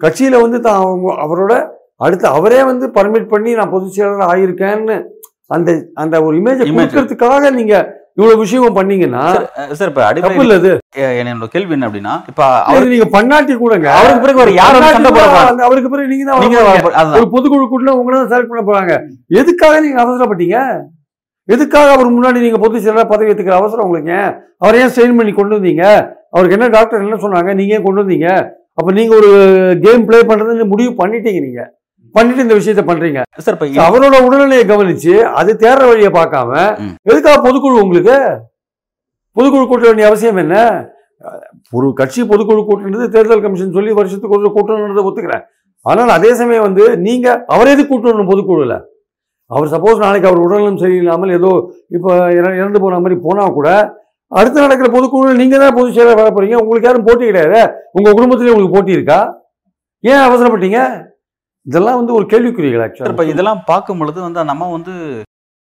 கட்சியில் 0.00 0.42
வந்து 0.42 0.58
தான் 0.60 0.80
அவங்க 0.80 1.14
அவரோட 1.24 1.54
அடுத்து 2.00 2.26
அவரே 2.36 2.60
வந்து 2.64 2.86
பர்மிட் 2.94 3.32
பண்ணி 3.32 3.50
நான் 3.54 3.72
பொதுச் 3.72 3.96
செயலாளர் 3.96 4.28
ஆகியிருக்கேன்னு 4.28 4.96
அந்த 5.50 5.70
அந்த 5.96 6.14
ஒரு 6.26 6.34
இமேஜை. 6.40 6.64
கொடுக்கறதுக்காக 6.70 7.50
நீங்க 7.56 7.74
இவ்வளவு 8.18 8.42
விஷயம் 8.42 8.76
பண்ணீங்கன்னா 8.76 9.22
சார் 9.72 9.90
இப்போ 9.90 10.02
அடிப்படை 10.06 10.36
இல்ல 10.38 10.54
இது 10.60 10.70
என்னோட 11.20 11.46
கேள்வி 11.52 11.74
என்ன 11.76 11.88
அப்படின்னா 11.88 12.14
இப்போ 12.30 12.46
நீங்க 12.86 13.06
பண்ணாட்டி 13.14 13.54
கூடங்க. 13.56 13.88
அவருக்கு 13.96 14.24
பிறகு 14.24 14.42
ஒரு 14.44 14.52
யார் 14.54 14.76
வந்து 14.76 14.94
சண்டை 14.96 15.10
போட 15.10 15.20
பண்ணாட்டி 15.20 15.28
கூட 15.28 15.34
போறாங்க? 15.34 15.50
அந்த- 15.52 15.66
அவருக்கு 15.68 15.92
பிறகு 15.92 16.10
நீங்க 16.12 16.24
தான் 16.26 17.16
ஒரு 17.16 17.26
பொதுக்குழு 17.34 17.66
கூட்டில் 17.66 17.96
உங்களை 17.96 18.16
தான் 18.16 18.30
செலக்ட் 18.32 18.52
பண்ண 18.52 18.62
போறாங்க. 18.62 18.94
எதுக்காக 19.40 19.80
நீங்க 19.80 19.98
அவசரப்பட்டீங்க? 20.04 20.58
எதுக்காக 21.48 21.88
அவர் 21.92 22.08
முன்னாடி 22.08 22.38
நீங்க 22.38 22.58
பொதுச் 22.58 22.82
செயலாளர் 22.82 23.08
பதவி 23.08 23.30
ஏத்துக்கிற 23.30 23.56
அவசரம் 23.56 23.86
உங்களுக்கு? 23.86 24.18
அவரை 24.60 24.80
ஏன் 24.82 24.90
ஸ்ட்ரெயின் 24.90 25.18
பண்ணி 25.18 25.32
கொண்டு 25.32 25.56
வந்தீங்க? 25.56 25.84
அவருக்கு 26.32 26.56
என்ன 26.58 26.68
டாக்டர் 26.68 27.04
என்ன 27.04 27.20
சொன்னாங்க? 27.22 27.52
நீங்க 27.54 27.74
ஏன் 27.74 27.82
கொண்டு 27.82 28.02
வந்தீங்க? 28.02 28.28
அப்ப 28.74 28.92
நீங்க 28.92 29.14
ஒரு 29.16 29.30
கேம் 29.82 30.04
ப்ளே 30.06 30.18
பண்றதுன்னு 30.26 30.66
முடிவு 30.66 30.92
பண்ணிட்டீங்க 31.00 31.40
நீங்க. 31.40 31.62
பண்ணிட்டு 32.12 32.42
இந்த 32.42 32.54
விஷயத்த 32.54 32.82
பண்றீங்க. 32.86 33.20
சார் 33.38 33.56
அவரோட 33.80 34.16
உடல்நிலையை 34.26 34.64
கவனிச்சு 34.66 35.20
அது 35.32 35.56
தேர்ற 35.60 35.86
வழியை 35.86 36.10
பார்க்காம. 36.10 36.52
எதுக்காக 37.04 37.48
பொதுக்குழு 37.48 37.80
உங்களுக்கு? 37.80 38.16
பொதுக்குழு 39.36 39.66
கூட்ட 39.66 39.86
வேண்டிய 39.86 40.06
அவசியம் 40.06 40.36
என்ன? 40.36 40.56
ஒரு 41.70 41.92
கட்சி 41.92 42.22
பொதுக்குழு 42.22 42.62
கூட்டுறது 42.64 43.08
தேர்தல் 43.08 43.40
கமிஷன் 43.40 43.72
சொல்லி 43.72 43.92
வருஷத்துக்கு 43.92 44.36
ஒரு 44.38 44.52
கூட்டணுன்றதை 44.54 45.04
ஒத்துக்கிறேன். 45.04 45.44
ஆனால் 45.86 46.08
அதே 46.08 46.34
சமயம் 46.34 46.62
வந்து 46.62 46.98
நீங்க 46.98 47.44
அவர் 47.46 47.68
எது 47.68 47.82
கூட்டணும் 47.82 48.30
பொதுக்குழுல? 48.30 48.74
அவர் 49.50 49.68
சப்போஸ் 49.68 49.96
நாளைக்கு 49.96 50.28
அவர் 50.28 50.38
உடல்நலம் 50.38 50.78
சரியில்லாமல் 50.78 51.32
ஏதோ 51.32 51.50
இப்போ 51.88 52.10
இற- 52.30 52.56
இறந்து 52.56 52.80
போன 52.80 52.98
மாதிரி 52.98 53.20
போனா 53.20 53.46
கூட 53.48 53.68
அடுத்து 54.32 54.60
நடக்கிற 54.60 54.88
பொதுக்குழு 54.92 55.36
நீங்க 55.36 55.58
தான் 55.58 55.74
பொதுச் 55.74 55.94
செயலாளர் 55.94 56.16
வர 56.16 56.30
போறீங்க. 56.30 56.54
உங்களுக்கு 56.56 56.88
யாரும் 56.88 57.04
போட்டி 57.04 57.24
கிடையாது? 57.26 57.60
உங்க 57.92 58.12
குடும்பத்திலே 58.12 58.50
உங்களுக்கு 58.50 58.76
போட்டி 58.76 58.92
இருக்கா? 58.92 59.20
ஏன் 60.04 60.22
அவசரப்பட்டீங்க? 60.26 60.80
இதெல்லாம் 61.66 61.98
வந்து 62.00 62.14
ஒரு 62.18 62.26
கேள்விக்குறிகள் 62.32 62.84
ஆக்சுவலாக 62.84 63.14
இப்போ 63.14 63.24
இதெல்லாம் 63.32 63.60
பார்க்கும் 63.72 64.00
பொழுது 64.00 64.20
வந்து 64.26 64.40
அந்த 64.42 64.52
அம்மா 64.54 64.68
வந்து 64.76 64.92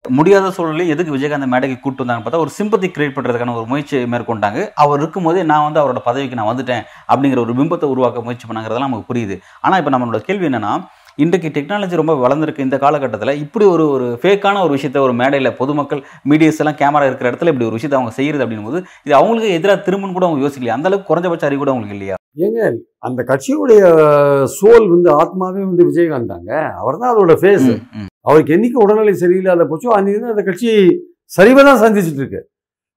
முடியாத 0.05 0.51
சூழலில் 0.57 0.91
எதுக்கு 0.93 1.15
விஜயகாந்த் 1.15 1.51
மேடைக்கு 1.53 1.77
கூட்டு 1.81 2.03
வந்தாங்கன்னு 2.03 2.27
பார்த்தா 2.27 2.43
ஒரு 2.45 2.53
சிம்பத்தி 2.59 2.87
கிரியேட் 2.95 3.15
பண்ணுறதுக்கான 3.17 3.55
ஒரு 3.61 3.67
முயற்சி 3.71 3.97
மேற்கொண்டாங்க. 4.13 4.61
அவர் 4.83 5.01
இருக்கும்போதே 5.01 5.43
நான் 5.51 5.65
வந்து 5.67 5.81
அவரோட 5.83 6.01
பதவிக்கு 6.09 6.39
நான் 6.39 6.51
வந்துட்டேன் 6.51 6.85
அப்படிங்கிற 7.13 7.41
ஒரு 7.45 7.55
பிம்பத்தை 7.59 7.89
உருவாக்க 7.95 8.23
முயற்சி 8.27 8.47
பண்ணாங்கிறதெல்லாம் 8.49 8.91
நமக்கு 8.91 9.11
புரியுது. 9.11 9.37
ஆனால் 9.65 9.81
இப்போ 9.83 9.93
நம்மளோட 9.95 10.21
கேள்வி 10.29 10.47
என்னன்னா 10.51 10.73
இன்றைக்கு 11.23 11.49
டெக்னாலஜி 11.55 11.95
ரொம்ப 12.01 12.15
வளர்ந்துருக்கு. 12.25 12.65
இந்த 12.67 12.77
காலகட்டத்தில் 12.83 13.39
இப்படி 13.45 13.65
ஒரு 13.75 13.85
ஒரு 13.95 14.05
ஃபேக்கான 14.23 14.61
ஒரு 14.67 14.73
விஷயத்த 14.77 14.99
ஒரு 15.07 15.15
மேடையில் 15.21 15.51
பொதுமக்கள் 15.61 16.01
மீடியாஸ் 16.31 16.61
எல்லாம் 16.63 16.77
கேமரா 16.81 17.07
இருக்கிற 17.09 17.27
இடத்துல 17.31 17.53
இப்படி 17.53 17.67
ஒரு 17.69 17.77
விஷயத்தை 17.79 17.97
அவங்க 17.99 18.13
செய்யறது 18.19 18.45
அப்படின்னும் 18.45 18.69
போது 18.71 18.81
இது 19.07 19.15
அவங்களுக்கு 19.21 19.49
எதிராக 19.59 19.79
திரும்புன்னு 19.87 20.17
கூட 20.17 20.27
அவங்க 20.29 20.43
யோசிக்கலையா? 20.45 20.77
அந்த 20.79 20.89
அளவுக்கு 20.89 21.09
குறைஞ்சபட்ச 21.11 21.45
அறிவு 21.49 21.61
கூட 21.63 21.73
அவங்களுக்கு 21.73 21.97
இல்லையா? 21.99 22.17
ஏங்க 22.45 22.61
அந்த 23.07 23.21
கட்சியுடைய 23.31 23.81
சோல் 24.59 24.87
வந்து 24.93 25.11
ஆத்மாவே 25.21 25.63
வந்து 25.71 25.87
விஜயகாந்த் 25.89 26.33
தாங்க 26.35 26.53
அவர் 26.83 27.01
தான் 27.01 27.13
அதோட 27.15 27.35
ஃபேஸ். 27.41 27.71
அவருக்கு 28.29 28.55
என்னைக்கு 28.57 28.79
உடல்நிலை 28.85 29.15
சரியில்லாத 29.23 29.67
போச்சோ 29.73 29.91
அன்னைக்கு 29.97 30.33
அந்த 30.35 30.45
கட்சி 30.51 30.71
சரிவை 31.39 31.65
தான் 31.71 31.83
சந்திச்சுட்டு 31.85 32.23
இருக்கு. 32.23 32.43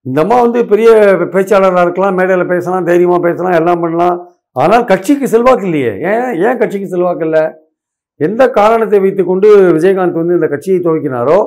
இந்த 0.06 0.18
அம்மா 0.24 0.38
வந்து 0.44 0.62
பெரிய 0.74 0.90
பேச்சாளராக 1.34 1.84
இருக்கலாம் 1.86 2.16
மேடையில் 2.20 2.52
பேசலாம் 2.54 2.88
தைரியமாக 2.90 3.20
பேசலாம் 3.26 3.58
எல்லாம் 3.60 3.82
பண்ணலாம். 3.84 4.16
ஆனால் 4.62 4.86
கட்சிக்கு 4.92 5.26
செல்வாக்கு 5.34 5.66
இல்லையே. 5.70 5.92
ஏன் 6.12 6.32
ஏன் 6.46 6.58
கட்சிக்கு 6.62 6.88
செல்வாக்கு 6.94 7.26
இல்லை? 7.28 7.44
எந்த 8.26 8.42
காரணத்தை 8.60 8.98
வைத்துக்கொண்டு 9.04 9.48
விஜயகாந்த் 9.76 10.20
வந்து 10.22 10.38
இந்த 10.38 10.48
கட்சியை 10.54 10.78
துவக்கினாரோ 10.86 11.38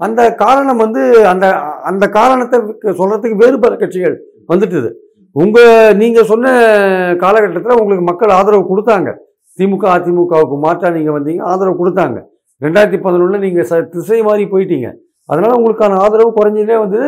அந்த 0.00 0.20
காரணம் 0.42 0.80
வந்து 0.84 1.02
அந்த 1.32 1.46
அந்த 1.90 2.04
காரணத்தை 2.18 2.58
சொல்கிறதுக்கு 3.00 3.42
வேறு 3.42 3.56
பல 3.64 3.74
கட்சிகள் 3.80 4.16
வந்துட்டுது. 4.52 4.90
உங்கள் 5.36 5.96
நீங்கள் 6.02 6.28
சொன்ன 6.32 6.52
காலகட்டத்தில் 7.22 7.78
உங்களுக்கு 7.80 8.04
மக்கள் 8.10 8.36
ஆதரவு 8.38 8.64
கொடுத்தாங்க. 8.70 9.08
திமுக 9.58 9.84
அதிமுகவுக்கு 9.96 10.56
மாற்றாக 10.66 10.92
நீங்கள் 10.96 11.16
வந்தீங்க 11.16 11.42
ஆதரவு 11.52 11.74
கொடுத்தாங்க. 11.80 12.18
ரெண்டாயிரத்தி 12.62 13.00
பதினொன்றில் 13.06 13.44
நீங்கள் 13.46 13.68
ச 13.70 13.80
திசை 13.94 14.20
மாறி 14.28 14.44
போயிட்டீங்க. 14.52 14.88
அதனால் 15.32 15.56
உங்களுக்கான 15.58 15.98
ஆதரவு 16.04 16.30
குறைஞ்சதே 16.38 16.76
வந்து 16.84 17.00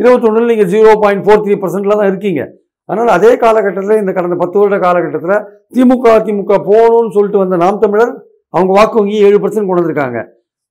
இருபத்தொன்னில் 0.00 0.50
நீங்கள் 0.52 0.70
ஜீரோ 0.74 0.92
பாயிண்ட் 1.02 1.24
ஃபோர் 1.26 1.42
த்ரீ 1.44 1.54
பர்சன்டில் 1.62 1.98
தான் 2.00 2.10
இருக்கீங்க. 2.12 2.42
அதனால் 2.88 3.10
அதே 3.16 3.30
காலகட்டத்தில் 3.44 4.00
இந்த 4.02 4.12
கடந்த 4.16 4.36
பத்து 4.42 4.56
வருட 4.60 4.76
காலகட்டத்தில் 4.86 5.44
திமுக 5.74 6.06
அதிமுக 6.18 6.58
போகணும்னு 6.70 7.14
சொல்லிட்டு 7.16 7.42
வந்த 7.42 7.56
நாம் 7.64 7.82
தமிழர் 7.84 8.12
அவங்க 8.48 8.72
வாக்கு 8.72 8.98
வங்கி 8.98 9.18
ஏழு 9.18 9.38
பர்சன்ட் 9.38 9.66
கொண்டு 9.66 9.82
வந்திருக்காங்க. 9.82 10.24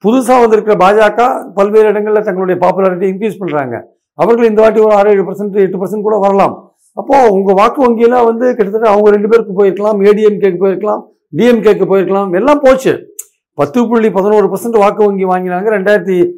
புதுசாக 0.03 0.39
வந்திருக்கிற 0.41 0.75
பாஜக 0.75 1.51
பல்வேறு 1.55 1.87
இடங்களில் 1.87 2.23
தங்களுடைய 2.23 2.59
பாப்புலாரிட்டி 2.65 3.09
இன்க்ரீஸ் 3.11 3.39
பண்ணுறாங்க 3.39 3.81
அவர்கள் 4.13 4.49
இந்த 4.49 4.61
வாட்டி 4.61 4.79
ஒரு 4.79 4.95
ஆறு 4.95 5.09
ஏழு 5.09 5.23
பர்சன்ட் 5.23 5.55
எட்டு 5.55 5.77
பர்சன்ட் 5.77 6.01
கூட 6.01 6.17
வரலாம். 6.17 6.73
அப்போது 6.93 7.31
உங்கள் 7.31 7.55
வாக்கு 7.55 7.79
வங்கியெல்லாம் 7.85 8.25
வந்து 8.25 8.55
கிட்டத்தட்ட 8.55 8.89
அவங்க 8.89 9.09
ரெண்டு 9.09 9.29
பேருக்கு 9.29 9.63
போயிருக்கலாம். 9.63 9.97
ஏடிஎம்கேக்கு 10.09 10.61
போயிருக்கலாம். 10.63 11.01
டிஎம்கேக்கு 11.37 11.85
போயிருக்கலாம். 11.91 12.35
எல்லாம் 12.35 12.59
போச்சு. 12.59 12.93
பத்து 13.53 13.87
புள்ளி 13.87 14.11
பதினோரு 14.11 14.47
பர்சன்ட் 14.47 14.77
வாக்கு 14.77 15.05
வங்கி 15.05 15.25
வாங்கினாங்க 15.25 15.69
ரெண்டாயிரத்தி 15.75 16.31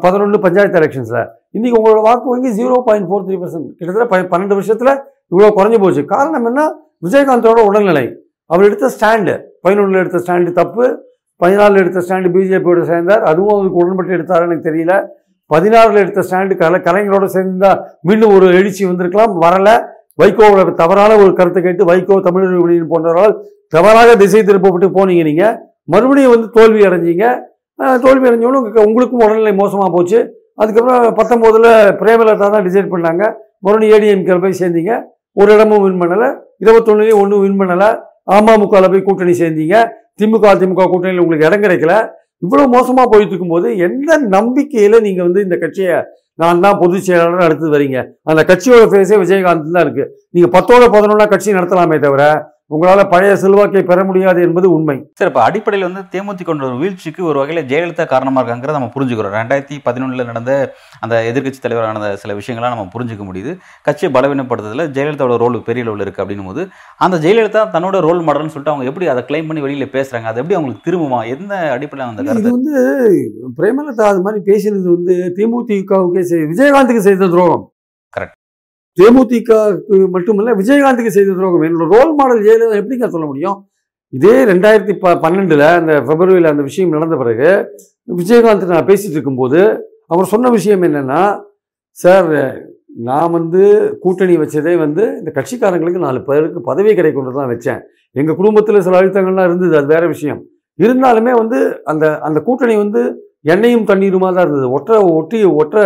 பதினொன்று 0.00 0.38
பஞ்சாயத்து 0.40 0.78
எலெக்ஷன்ஸில் 0.78 1.26
இன்றைக்கி 1.52 1.72
உங்களோட 1.78 2.00
வாக்கு 2.02 2.30
வங்கி 2.30 2.50
zero 2.62 2.82
point 2.86 3.08
four 3.10 3.26
three 3.26 3.36
percent 3.42 3.68
கிட்டத்தட்ட 3.78 4.26
ப- 4.26 4.38
பன்னெண்டு 4.38 4.56
வருஷத்தில் 4.58 5.00
இவ்வளோ 5.30 5.48
குறைஞ்சி 5.56 5.80
போச்சு. 5.80 6.04
காரணம் 6.04 6.46
என்ன? 6.46 6.72
விஜயகாந்தோட 7.02 7.60
உடல்நிலை. 7.64 8.04
அவர் 8.50 8.66
எடுத்த 8.68 8.88
ஸ்டாண்டு 8.94 9.34
பதினொன்றில் 9.64 10.02
எடுத்த 10.02 10.18
ஸ்டாண்டு 10.24 10.52
தப்பு 10.60 10.84
பதினாலில் 11.42 11.80
எடுத்த 11.82 12.00
ஸ்டாண்டு 12.04 12.28
பிஜேபியோட 12.34 12.80
சேர்ந்தார். 12.90 13.22
அதுவும் 13.30 13.54
அவருக்கு 13.56 13.80
உடன்பட்டு 13.82 14.16
எடுத்தாரு 14.16 14.46
எனக்கு 14.48 14.68
தெரியல. 14.70 14.94
பதினாறில் 15.50 16.02
எடுத்த 16.04 16.22
ஸ்டாண்டு 16.28 16.54
கலை 16.62 16.78
கலைஞரோடு 16.86 17.26
சேர்ந்தால் 17.34 17.78
மீண்டும் 18.08 18.34
ஒரு 18.36 18.46
எழுச்சி 18.60 18.82
வந்திருக்கலாம். 18.88 19.34
வரலை. 19.44 19.76
வைகோவோட 20.20 20.70
தவறான 20.80 21.12
ஒரு 21.22 21.32
கருத்தை 21.38 21.60
கேட்டு 21.64 21.82
வைகோ 21.90 22.14
தமிழர் 22.26 22.54
விடுதலை 22.62 22.86
போன்றவர்களால் 22.92 23.34
தவறாக 23.74 24.16
திசை 24.22 24.40
திருப்பப்பட்டு 24.48 24.88
போனீங்க 24.96 25.24
நீங்கள் 25.28 25.54
மறுபடியும் 25.92 26.32
வந்து 26.34 26.48
தோல்வி 26.56 26.80
அடைஞ்சிங்க. 26.88 27.26
தோல்வி 28.04 28.26
அடைஞ்சவனும் 28.28 28.66
உங்களுக்கும் 28.88 29.22
உடல்நிலை 29.26 29.52
மோசமாக 29.60 29.90
போச்சு. 29.96 30.18
அதுக்கப்புறம் 30.62 31.04
பத்தொம்போதில் 31.18 31.70
பிரேமலதா 32.00 32.48
தான் 32.54 32.66
டிசைட் 32.68 32.92
பண்ணாங்க. 32.94 33.22
மறுபடியும் 33.64 33.94
ஏடிஎம்கே 33.96 34.38
போய் 34.44 34.60
சேர்ந்தீங்க. 34.62 34.94
ஒரு 35.40 35.50
இடமும் 35.56 35.82
வின் 35.84 36.00
பண்ணலை. 36.02 36.28
இருபத்தொன்னுலேயும் 36.64 37.20
ஒன்றும் 37.22 37.42
வின் 37.44 37.58
பண்ணலை. 37.60 37.90
அமமுகவில் 38.36 38.92
போய் 38.92 39.06
கூட்டணி 39.08 39.34
சேர்ந்தீங்க. 39.42 39.76
திமுக 40.20 40.54
திமுக 40.60 40.86
கூட்டணியில் 40.92 41.22
உங்களுக்கு 41.24 41.48
இடம் 41.48 41.64
கிடைக்கல. 41.64 41.94
இவ்வளோ 42.44 42.64
மோசமாக 42.76 43.06
போயிட்டு 43.12 43.32
இருக்கும்போது 43.32 43.68
எந்த 43.86 44.18
நம்பிக்கையில் 44.36 44.96
நீங்கள் 45.06 45.26
வந்து 45.28 45.40
இந்த 45.46 45.56
கட்சியை 45.62 45.96
நான் 46.42 46.60
தான் 46.64 46.76
பொதுச் 46.82 47.06
செயலாளர் 47.06 47.44
நடத்துது 47.44 47.70
வரீங்க? 47.76 47.98
அந்த 48.30 48.40
கட்சியோட 48.50 48.82
ஃபேஸே 48.90 49.16
விஜயகாந்த் 49.22 49.72
தான் 49.76 49.84
இருக்குது 49.86 50.10
நீங்கள் 50.34 50.52
பத்தோட 50.56 50.84
பதினொன்னா 50.94 51.26
கட்சி 51.32 51.56
நடத்தலாமே 51.56 51.96
தவிர 52.04 52.22
உங்களால் 52.70 53.10
பழைய 53.12 53.34
செல்வாக்கை 53.42 53.82
பெற 53.90 54.00
முடியாது 54.08 54.40
என்பது 54.46 54.66
உண்மை. 54.74 54.96
சார் 55.18 55.28
இப்போ 55.30 55.40
அடிப்படையில் 55.44 55.86
வந்து 55.86 56.02
தேமுதிக 56.14 56.50
ஒரு 56.54 56.76
வீழ்ச்சிக்கு 56.80 57.22
ஒரு 57.28 57.38
வகையில் 57.40 57.68
ஜெயலலிதா 57.70 58.04
காரணமாக 58.10 58.42
இருக்காங்கிறத 58.42 58.76
நம்ம 58.78 58.90
புரிஞ்சுக்கிறோம். 58.96 59.34
ரெண்டாயிரத்தி 59.38 59.76
பதினொன்றில் 59.86 60.28
நடந்த 60.30 60.52
அந்த 61.04 61.14
எதிர்க்கட்சி 61.30 61.60
தலைவராக 61.62 61.90
நடந்த 61.92 62.10
சில 62.22 62.34
விஷயங்கள்லாம் 62.40 62.74
நம்ம 62.74 62.86
புரிஞ்சுக்க 62.96 63.24
முடியுது. 63.28 63.54
கட்சியை 63.86 64.10
பலவீனப்படுத்துறதுல 64.16 64.86
ஜெயலலிதாவோட 64.98 65.38
ரோல் 65.44 65.56
பெரிய 65.70 65.84
ரோல் 65.88 66.04
இருக்குது 66.04 66.24
அப்படின்னும் 66.24 66.50
போது 66.50 66.64
அந்த 67.06 67.18
ஜெயலலிதா 67.24 67.62
தன்னோட 67.76 68.02
ரோல் 68.08 68.22
மாடல்னு 68.28 68.54
சொல்லிட்டு 68.56 68.74
அவங்க 68.74 68.90
எப்படி 68.92 69.08
அதை 69.14 69.24
கிளைம் 69.30 69.48
பண்ணி 69.50 69.64
வெளியில் 69.66 69.94
பேசுகிறாங்க 69.96 70.30
அது 70.32 70.42
எப்படி 70.42 70.58
அவங்களுக்கு 70.58 70.86
திரும்புமா? 70.88 71.22
எந்த 71.36 71.54
அடிப்படையில் 71.76 72.12
அந்த 72.12 72.28
கருத்து? 72.28 72.54
வந்து 72.58 72.76
பிரேமலதா 73.60 74.12
அது 74.12 74.22
மாதிரி 74.28 74.42
பேசினது 74.52 74.88
வந்து 74.98 75.16
தேமுதிகவுக்கே 75.40 76.44
விஜயகாந்துக்கு 76.52 77.08
செய்த 77.08 77.32
துரோகம். 77.34 77.66
தேமுதிக 78.98 79.50
மட்டுமல்ல 80.14 80.54
விஜயகாந்துக்கு 80.60 81.16
செய்த 81.16 81.34
துரோகம். 81.38 81.66
என்னோட 81.68 81.86
ரோல் 81.96 82.12
மாடல் 82.20 82.44
ஜெயலலிதா 82.46 82.78
எப்படிங்க 82.82 83.08
சொல்ல 83.14 83.26
முடியும்? 83.30 83.58
இதே 84.16 84.34
ரெண்டாயிரத்தி 84.50 84.94
ப 85.02 85.14
பன்னெண்டில் 85.24 85.64
அந்த 85.80 85.94
பிப்ரவரியில் 86.08 86.52
அந்த 86.52 86.62
விஷயம் 86.68 86.94
நடந்த 86.96 87.16
பிறகு 87.22 87.48
விஜயகாந்த் 88.20 88.72
நான் 88.74 88.88
பேசிகிட்டு 88.90 89.16
இருக்கும்போது 89.18 89.60
அவர் 90.12 90.32
சொன்ன 90.32 90.50
விஷயம் 90.56 90.84
என்னென்னா 90.88 91.22
சார் 92.02 92.30
நான் 93.08 93.34
வந்து 93.36 93.62
கூட்டணி 94.04 94.34
வச்சதே 94.42 94.74
வந்து 94.84 95.02
இந்த 95.20 95.30
கட்சிக்காரங்களுக்கு 95.36 96.04
நாலு 96.06 96.20
பேருக்கு 96.28 96.60
பதவி 96.70 96.92
கிடைக்கொண்டு 96.98 97.36
தான் 97.38 97.50
வச்சேன். 97.52 97.80
எங்கள் 98.16 98.38
குடும்பத்தில் 98.38 98.84
சில 98.86 98.98
அழுத்தங்கள்லாம் 99.00 99.48
இருந்தது 99.50 99.74
அது 99.80 99.92
வேறு 99.94 100.06
விஷயம். 100.14 100.40
இருந்தாலுமே 100.78 101.32
வந்து 101.42 101.58
அந்த 101.92 102.04
அந்த 102.28 102.38
கூட்டணி 102.48 102.74
வந்து 102.84 103.02
எண்ணெயும் 103.52 103.86
தண்ணீருமா 103.90 104.28
தான் 104.36 104.46
இருந்தது. 104.46 104.68
ஒற்றை 104.76 104.98
ஒட்டி 105.18 105.38
ஒற்றை 105.60 105.84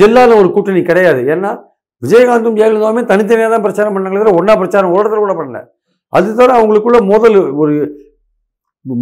ஜெல்லான 0.00 0.36
ஒரு 0.40 0.48
கூட்டணி 0.56 0.82
கிடையாது. 0.90 1.20
ஏன்னா 1.34 1.50
விஜயகாந்தும் 2.02 2.58
ஜெயலலிதாவுமே 2.58 3.02
தனித்தனியாக 3.10 3.50
தான் 3.54 3.64
பிரச்சாரம் 3.66 3.94
பண்ணாங்களே 3.94 4.20
தவிர 4.20 4.38
ஒன்றா 4.40 4.54
பிரச்சாரம் 4.60 4.92
ஒரு 4.94 5.02
இடத்துல 5.02 5.22
கூட 5.24 5.34
பண்ணல. 5.40 5.58
அது 6.12 6.28
தவிர 6.38 6.52
அவங்களுக்குள்ள 6.58 7.00
முதல் 7.12 7.36
ஒரு 7.62 7.74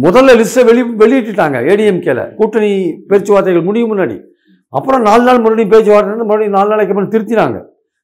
முதல்ல 0.05 0.33
லிஸ்ட்டை 0.39 0.63
வெளி 0.69 0.81
வெளியிட்டுட்டாங்க 1.01 1.57
ஏடிஎம்கேல 1.71 2.21
கூட்டணி 2.39 2.71
பேச்சுவார்த்தைகள் 3.11 3.67
முடியும் 3.67 3.91
முன்னாடி. 3.91 4.17
அப்புறம் 4.73 5.05
நாலு 5.09 5.23
நாள் 5.27 5.43
மறுபடியும் 5.43 5.73
பேச்சுவார்த்தை 5.73 6.25
மறுபடியும் 6.29 6.57
நாலு 6.57 6.69
நாளைக்கு 6.71 6.93
அப்புறம் 6.93 7.13
திருத்தினாங்க. 7.13 7.59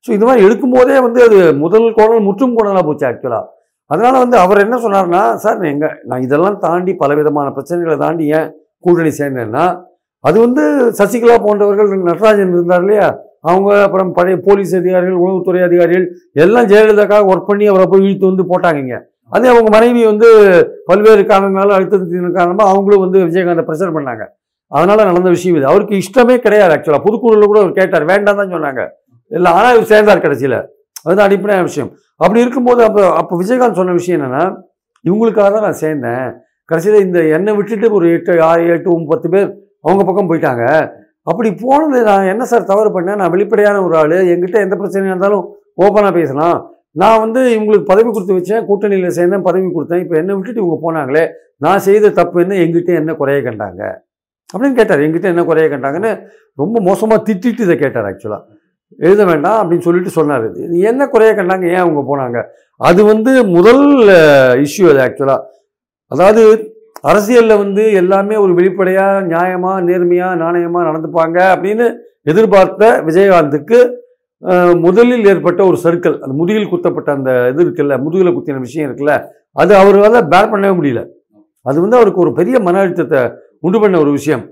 ஸோ 0.05 0.09
இது 0.17 0.25
மாதிரி 0.27 0.45
எடுக்கும்போதே 0.47 0.97
வந்து 1.05 1.19
அது 1.27 1.37
முதல் 1.63 1.87
குரல் 1.97 2.25
முற்றும் 2.27 2.55
குரலாக 2.57 2.83
போச்சு 2.87 3.05
ஆக்சுவலாக 3.09 3.45
அதனால் 3.91 4.21
வந்து 4.23 4.37
அவர் 4.43 4.63
என்ன 4.65 4.75
சொன்னார்னா 4.83 5.21
சார் 5.43 5.65
எங்கள் 5.71 5.95
நான் 6.09 6.23
இதெல்லாம் 6.25 6.57
தாண்டி 6.65 6.93
பலவிதமான 7.01 7.47
பிரச்சனைகளை 7.57 7.97
தாண்டி 8.03 8.25
ஏன் 8.37 8.47
கூட்டணி 8.83 9.11
சேர்ந்தேன்னா 9.19 9.65
அது 10.23 10.37
வந்து 10.45 10.63
சசிகலா 10.99 11.35
போன்றவர்கள் 11.45 11.89
நடராஜன் 12.09 12.53
இருந்தார் 12.55 12.83
இல்லையா 12.83 13.07
அவங்க 13.49 13.69
அப்புறம் 13.87 14.11
பழைய 14.17 14.37
போலீஸ் 14.47 14.73
அதிகாரிகள் 14.79 15.21
உளவுத்துறை 15.23 15.61
அதிகாரிகள் 15.67 16.05
எல்லாம் 16.43 16.69
ஜெயலலிதாக்காக 16.71 17.29
ஒர்க் 17.31 17.49
பண்ணி 17.49 17.65
அவரை 17.71 17.85
போய் 17.91 18.05
இழுத்து 18.07 18.31
வந்து 18.31 18.45
போட்டாங்க 18.51 18.99
அதே 19.35 19.47
அவங்க 19.51 19.69
மனைவி 19.75 20.01
வந்து 20.11 20.27
பல்வேறு 20.89 21.21
காரணங்களால் 21.31 21.75
அழுத்தத்தின் 21.77 22.37
காரணமாக 22.39 22.67
அவங்களும் 22.73 23.03
வந்து 23.05 23.19
விஜயகாந்தை 23.29 23.63
ப்ரெஷர் 23.69 23.95
பண்ணாங்க. 23.97 24.23
அதனால் 24.71 25.09
நடந்த 25.09 25.29
விஷயம் 25.35 25.57
இது. 25.57 25.65
அவருக்கு 25.71 25.95
இஷ்டமே 26.03 26.35
கிடையாது 26.45 26.73
ஆக்சுவலாக 26.75 27.03
புதுக்குழுல 27.05 27.47
கூட 27.49 27.59
அவர் 27.63 27.77
கேட்டார் 27.79 28.05
வேண்டாம் 28.11 28.39
தான் 28.41 28.53
சொன்னாங்க. 28.55 28.83
இல்லை 29.31 29.49
ஆனால் 29.57 29.73
இவர் 29.75 29.91
சேர்ந்தார் 29.93 30.23
கடைசியில். 30.25 30.57
அதுதான் 31.05 31.27
அடிப்படையான 31.27 31.65
விஷயம். 31.69 31.89
அப்படி 32.23 32.43
இருக்கும்போது 32.43 32.81
அப்போ 32.87 33.01
அப்போ 33.21 33.33
விஜயகாந்த் 33.41 33.79
சொன்ன 33.81 33.95
விஷயம் 33.99 34.17
என்னென்னா 34.19 34.43
இவங்களுக்காக 35.05 35.49
தான் 35.55 35.65
நான் 35.67 35.81
சேர்ந்தேன். 35.85 36.27
கடைசியில் 36.69 37.05
இந்த 37.07 37.19
என்னை 37.37 37.51
விட்டுட்டு 37.57 37.87
ஒரு 37.97 38.05
எட்டு 38.17 38.35
ஆறு 38.49 38.69
எட்டு 38.75 38.97
பத்து 39.13 39.29
பேர் 39.33 39.49
அவங்க 39.87 40.03
பக்கம் 40.03 40.29
போயிட்டாங்க. 40.29 40.63
அப்படி 41.29 41.50
போனது 41.63 42.00
நான் 42.10 42.32
என்ன 42.34 42.44
சார் 42.51 42.70
தவறு 42.72 42.89
பண்ணேன்? 42.96 43.20
நான் 43.22 43.34
வெளிப்படையான 43.36 43.82
ஒரு 43.86 43.96
ஆள். 44.01 44.15
என்கிட்ட 44.34 44.58
எந்த 44.65 44.75
பிரச்சனையாக 44.82 45.13
இருந்தாலும் 45.13 45.46
ஓப்பனாக 45.84 46.13
பேசலாம். 46.20 46.58
நான் 47.01 47.22
வந்து 47.24 47.41
இவங்களுக்கு 47.55 47.88
பதவி 47.91 48.10
கொடுத்து 48.10 48.38
வச்சேன். 48.38 48.65
கூட்டணியில் 48.70 49.15
சேர்ந்தேன் 49.17 49.46
பதவி 49.48 49.67
கொடுத்தேன். 49.77 50.03
இப்போ 50.03 50.15
என்னை 50.22 50.36
விட்டுட்டு 50.36 50.62
இவங்க 50.63 50.77
போனாங்களே 50.86 51.24
நான் 51.65 51.86
செய்த 51.88 52.12
தப்பு 52.20 52.38
என்ன 52.44 52.60
எங்கிட்ட 52.65 52.94
என்ன 53.01 53.12
குறைய 53.22 53.39
கண்டாங்க? 53.48 53.82
அப்படின்னு 54.53 54.77
கேட்டார். 54.79 55.03
எங்கிட்ட 55.05 55.27
என்ன 55.34 55.44
குறைய 55.50 55.67
கண்டாங்கன்னு 55.74 56.12
ரொம்ப 56.62 56.79
மோசமாக 56.89 57.20
திட்டிட்டு 57.29 57.65
இதை 57.67 57.75
கேட்டார் 57.77 58.08
ஆக்சுவலாக 58.12 58.44
எழுத 59.05 59.22
வேண்டாம் 59.32 59.60
அப்படின்னு 59.62 59.86
சொல்லிட்டு 59.88 60.12
சொன்னார். 60.20 60.46
இது 60.65 60.79
என்ன 60.91 61.03
குறைய 61.13 61.32
கண்டாங்க? 61.39 61.65
ஏன் 61.75 61.84
அவங்க 61.86 62.01
போனாங்க? 62.12 62.39
அது 62.89 63.01
வந்து 63.12 63.32
முதல் 63.58 63.84
இஷ்யூ 64.65 64.86
அது 64.91 65.01
ஆக்சுவலாக 65.08 65.41
அதாவது 66.12 66.41
அரசியலில் 67.09 67.62
வந்து 67.63 67.83
எல்லாமே 68.01 68.35
ஒரு 68.43 68.51
வெளிப்படையாக 68.59 69.21
நியாயமாக 69.31 69.83
நேர்மையாக 69.89 70.39
நாணயமாக 70.43 70.88
நடந்துப்பாங்க 70.89 71.38
அப்படின்னு 71.55 71.88
எதிர்பார்த்த 72.31 72.83
விஜயகாந்துக்கு 73.07 73.79
முதலில் 74.85 75.27
ஏற்பட்ட 75.31 75.62
ஒரு 75.69 75.77
சர்க்கிள் 75.83 76.15
அந்த 76.24 76.33
முதுகில் 76.39 76.71
குத்தப்பட்ட 76.71 77.09
அந்த 77.17 77.31
இது 77.51 77.62
இருக்குல்ல 77.65 77.95
முதுகில் 78.05 78.35
குத்தின 78.38 78.63
விஷயம் 78.65 78.88
இருக்குல்ல 78.88 79.13
அது 79.62 79.71
அவரால் 79.81 80.27
பேர் 80.33 80.51
பண்ணவே 80.53 80.74
முடியல. 80.79 81.01
அது 81.65 81.77
வந்து 81.83 81.97
அவருக்கு 82.00 82.24
ஒரு 82.25 82.31
பெரிய 82.39 82.55
மன 82.65 82.81
அழுத்தத்தை 82.83 83.21
உண்டு 83.65 83.77
பண்ண 83.83 83.95
ஒரு 84.03 84.12
விஷயம். 84.17 84.43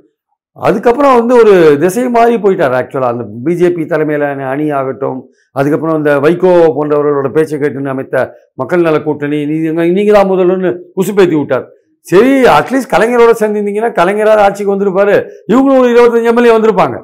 அதுக்கப்புறம் 0.58 1.16
வந்து 1.20 1.34
ஒரு 1.42 1.54
திசை 1.84 2.04
மாறி 2.16 2.36
போயிட்டார் 2.44 2.76
ஆக்சுவலாக 2.80 3.14
அந்த 3.14 3.24
பிஜேபி 3.46 3.84
தலைமையிலான 3.92 4.48
அணி 4.54 4.66
ஆகட்டும் 4.80 5.20
அதுக்கப்புறம் 5.60 5.98
இந்த 6.00 6.12
வைகோ 6.26 6.52
போன்றவர்களோட 6.78 7.30
பேச்சை 7.38 7.58
கேட்டுன்னு 7.60 7.94
அமைத்த 7.94 8.26
மக்கள் 8.62 8.86
நல 8.88 9.00
கூட்டணி 9.08 9.40
நீங்க 9.52 9.86
நீங்கள் 9.98 10.18
தான் 10.18 10.30
முதல்னு 10.32 10.72
உசுப்பேத்தி 11.02 11.36
விட்டார். 11.40 11.66
சரி 12.12 12.32
அட்லீஸ்ட் 12.58 12.92
கலைஞரோட 12.94 13.32
சேர்ந்திருந்தீங்கன்னா 13.42 13.92
கலைஞராக 14.00 14.42
ஆட்சிக்கு 14.46 14.74
வந்திருப்பாரு? 14.74 15.16
இவங்களும் 15.52 15.80
ஒரு 15.82 15.90
இருபத்தஞ்சு 15.94 16.30
எம்எல்ஏ 16.32 16.54
வந்திருப்பாங்க. 16.56 16.98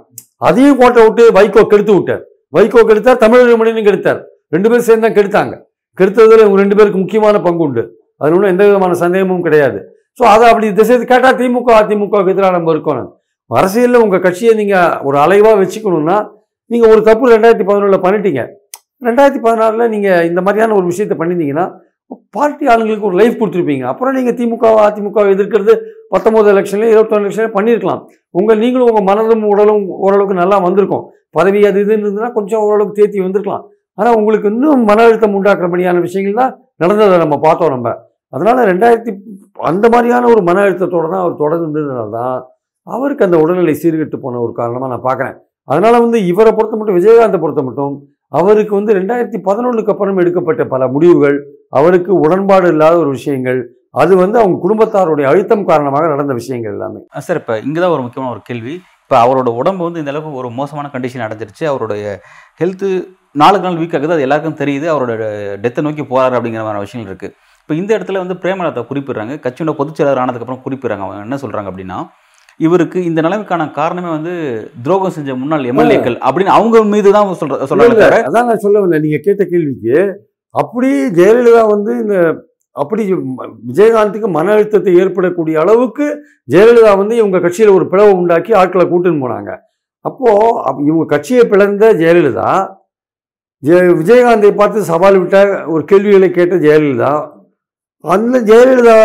அதையும் 0.48 0.80
கோட்டை 0.82 1.02
விட்டு 1.06 1.24
வைகோ 1.38 1.62
கெடுத்து 1.72 1.94
விட்டார். 1.98 2.24
வைகோ 2.58 2.82
கெடுத்தார் 2.90 3.22
தமிழக 3.24 3.56
மணியும் 3.62 3.88
கெடுத்தார். 3.88 4.20
ரெண்டு 4.56 4.68
பேரும் 4.70 4.88
சேர்ந்து 4.90 5.06
தான் 5.06 5.18
கெடுத்தாங்க. 5.18 5.54
கெடுத்ததில் 5.98 6.44
இவங்க 6.44 6.60
ரெண்டு 6.64 6.76
பேருக்கு 6.78 7.00
முக்கியமான 7.04 7.40
பங்கு 7.48 7.64
உண்டு. 7.68 7.84
அதில் 8.20 8.36
ஒன்றும் 8.38 8.52
எந்த 8.54 8.64
விதமான 8.68 8.94
சந்தேகமும் 9.04 9.46
கிடையாது. 9.48 9.80
ஸோ 10.20 10.24
அதை 10.34 10.46
அப்படி 10.52 10.68
திசை 10.80 10.96
கேட்டால் 11.12 11.38
திமுக 11.40 11.72
அதிமுக 11.82 12.24
எதிராக 12.34 12.54
நம்ம 12.58 12.72
இருக்கணும் 12.76 13.10
அரசியலில் 13.58 14.04
உங்கள் 14.06 14.24
கட்சியை 14.26 14.54
நீங்கள் 14.62 14.96
ஒரு 15.08 15.18
அலைவாக 15.26 15.58
வச்சுக்கணும்னா 15.62 16.18
நீங்கள் 16.72 16.92
ஒரு 16.94 17.02
தப்பு 17.10 17.32
ரெண்டாயிரத்தி 17.36 17.66
பதினொன்றில் 17.70 18.04
பண்ணிட்டீங்க. 18.06 18.42
ரெண்டாயிரத்தி 19.08 19.42
பதினாறில் 19.46 19.92
நீங்கள் 19.94 20.26
இந்த 20.30 20.42
மாதிரியான 20.46 20.76
ஒரு 20.80 20.86
விஷயத்தை 20.92 21.16
பண்ணியிருந்தீங்கன்னா 21.20 21.66
பார்ட்டி 22.36 22.66
ஆளுங்களுக்கு 22.74 23.08
ஒரு 23.10 23.18
லைஃப் 23.22 23.40
கொடுத்துருப்பீங்க. 23.40 23.86
அப்புறம் 23.92 24.16
நீங்கள் 24.18 24.36
திமுக 24.40 24.68
அதிமுக 24.86 25.26
எதிர்க்கிறது 25.34 25.74
பத்தொம்போது 26.14 26.48
எலெக்ஷன்லேயும் 26.54 26.94
இருபத்தொன்று 26.94 27.26
எலெக்ஷன்லேயும் 27.26 27.56
பண்ணியிருக்கலாம். 27.58 28.02
உங்கள் 28.40 28.62
நீங்களும் 28.64 28.90
உங்கள் 28.92 29.08
மனதும் 29.10 29.46
உடலும் 29.52 29.84
ஓரளவுக்கு 30.06 30.42
நல்லா 30.42 30.58
வந்திருக்கும். 30.68 31.04
பதவி 31.38 31.60
அது 31.70 31.80
இதுன்னு 31.84 32.06
இருந்ததுன்னா 32.06 32.32
கொஞ்சம் 32.38 32.64
ஓரளவுக்கு 32.68 33.00
தேத்தி 33.00 33.26
வந்திருக்கலாம். 33.26 33.66
ஆனால் 33.98 34.16
உங்களுக்கு 34.20 34.48
இன்னும் 34.54 34.86
மன 34.90 35.04
அழுத்தம் 35.08 35.36
உண்டாக்குறபடியான 35.40 36.02
விஷயங்கள் 36.08 36.40
தான் 36.42 36.54
நடந்ததை 36.84 37.18
நம்ம 37.24 37.38
பார்த்தோம் 37.48 37.74
நம்ம. 37.76 37.90
அதனால் 38.36 38.60
ரெண்டாயிரத்தி 38.72 39.12
அந்த 39.70 39.86
மாதிரியான 39.94 40.28
ஒரு 40.34 40.42
மன 40.50 40.64
அழுத்தத்தோட 40.66 41.06
தான் 41.14 41.24
அவர் 41.24 41.42
தொடர்ந்து 41.44 41.68
இருந்ததுனால 41.68 42.12
தான் 42.20 42.40
அவருக்கு 42.88 43.26
அந்த 43.28 43.38
உடல்நிலை 43.44 43.76
சீர்கெட்டு 43.82 44.18
போன 44.26 44.40
ஒரு 44.46 44.54
காரணமாக 44.60 44.90
நான் 44.94 45.06
பார்க்குறேன். 45.08 45.36
அதனால் 45.72 46.04
வந்து 46.06 46.20
இவரை 46.32 46.52
பொறுத்த 46.58 46.78
மட்டும் 46.80 46.98
விஜயகாந்தை 47.00 47.40
பொறுத்த 47.44 47.62
மட்டும் 47.68 47.96
அவருக்கு 48.40 48.74
வந்து 48.80 48.96
ரெண்டாயிரத்தி 49.00 49.40
பதினொன்றுக்கு 49.48 49.94
அப்புறம் 49.94 50.20
எடுக்கப்பட்ட 50.22 50.64
பல 50.74 50.88
முடிவுகள் 50.94 51.38
அவருக்கு 51.74 52.12
உடன்பாடு 52.26 52.68
இல்லாத 52.74 52.96
ஒரு 53.04 53.12
விஷயங்கள் 53.18 53.60
அது 54.02 54.14
வந்து 54.22 54.38
அவங்க 54.42 54.56
குடும்பத்தாருடைய 54.64 55.26
அழுத்தம் 55.32 55.68
காரணமாக 55.70 56.10
நடந்த 56.14 56.34
விஷயங்கள் 56.40 56.74
எல்லாமே. 56.76 57.00
சார் 57.28 57.40
இப்போ 57.42 57.54
இங்கே 57.68 57.80
தான் 57.84 57.94
ஒரு 57.96 58.04
முக்கியமான 58.06 58.32
ஒரு 58.36 58.42
கேள்வி. 58.50 58.74
இப்போ 59.04 59.16
அவரோட 59.26 59.50
உடம்பு 59.62 59.84
வந்து 59.88 60.02
இந்த 60.02 60.12
அளவுக்கு 60.14 60.40
ஒரு 60.42 60.50
மோசமான 60.60 60.90
கண்டிஷன் 60.96 61.26
அடைஞ்சிருச்சு. 61.26 61.64
அவருடைய 61.72 62.04
ஹெல்த்து 62.62 62.90
நாளுக்கு 63.42 63.68
நாள் 63.68 63.80
வீக் 63.82 63.96
ஆகுது. 63.98 64.16
அது 64.16 64.26
எல்லாருக்கும் 64.28 64.60
தெரியுது. 64.62 64.88
அவரோட 64.94 65.14
டெத்தை 65.64 65.84
நோக்கி 65.88 66.04
போறாரு 66.14 66.38
அப்படிங்கிற 66.38 66.64
மாதிரி 66.68 66.86
விஷயங்கள் 66.86 67.12
இருக்குது 67.14 67.36
இப்போ 67.62 67.76
இந்த 67.82 67.92
இடத்துல 67.98 68.22
வந்து 68.24 68.36
பிரேமலதா 68.44 68.84
குறிப்பிடுறாங்க. 68.92 69.34
கட்சியோட 69.46 69.74
பொதுச் 69.80 69.98
செயலாளர் 70.00 70.24
ஆனதுக்கப்புறம் 70.24 70.64
குறிப்பிடுறாங்க. 70.66 71.04
அவங்க 71.08 71.28
என்ன 71.28 71.40
சொல்கிறாங்க 71.44 71.70
அப்படின்னா 71.74 72.00
இவருக்கு 72.66 73.00
இந்த 73.10 73.20
நிலைமைக்கான 73.26 73.68
காரணமே 73.82 74.10
வந்து 74.16 74.32
துரோகம் 74.86 75.14
செஞ்ச 75.18 75.36
முன்னாள் 75.42 75.70
எம்எல்ஏக்கள் 75.72 76.18
அப்படின்னு 76.28 76.56
அவங்க 76.56 76.82
மீது 76.94 77.10
தான் 77.18 77.30
சொல்ற 77.42 77.68
சொல்றாங்க 77.72 78.08
அதான் 78.30 78.50
நான் 78.50 78.64
சொல்ல 78.66 78.82
வந்தேன். 78.84 79.04
நீங்க 79.06 79.20
கேட்ட 79.28 79.44
கேள்விக்கு 79.52 79.96
அப்படி 80.56 80.90
ஜெயலலிதா 81.18 81.64
வந்து 81.74 81.92
இந்த 82.04 82.16
அப்படி 82.76 83.04
விஜயகாந்துக்கு 83.70 84.28
மன 84.36 84.52
அழுத்தத்தை 84.56 84.92
ஏற்படக்கூடிய 85.02 85.56
அளவுக்கு 85.64 86.06
ஜெயலலிதா 86.54 86.92
வந்து 86.98 87.16
இவங்க 87.16 87.40
கட்சியில் 87.40 87.76
ஒரு 87.78 87.86
பிளவை 87.92 88.12
உண்டாக்கி 88.20 88.52
ஆட்களை 88.54 88.86
கூட்டுன்னு 88.88 89.24
போனாங்க. 89.26 89.52
அப்போ 90.06 90.28
அப்ப 90.68 90.78
இவங்க 90.90 91.06
கட்சியை 91.14 91.44
பிளந்த 91.52 91.86
ஜெயலலிதா 92.02 92.50
ஜெய 93.64 93.80
விஜயகாந்தை 94.02 94.52
பார்த்து 94.60 94.90
சவால் 94.92 95.20
விட்ட 95.22 95.38
ஒரு 95.74 95.84
கேள்விகளை 95.86 96.30
கேட்ட 96.32 96.56
ஜெயலலிதா 96.66 97.12
அந்த 98.04 98.38
ஜெயலலிதா 98.50 98.96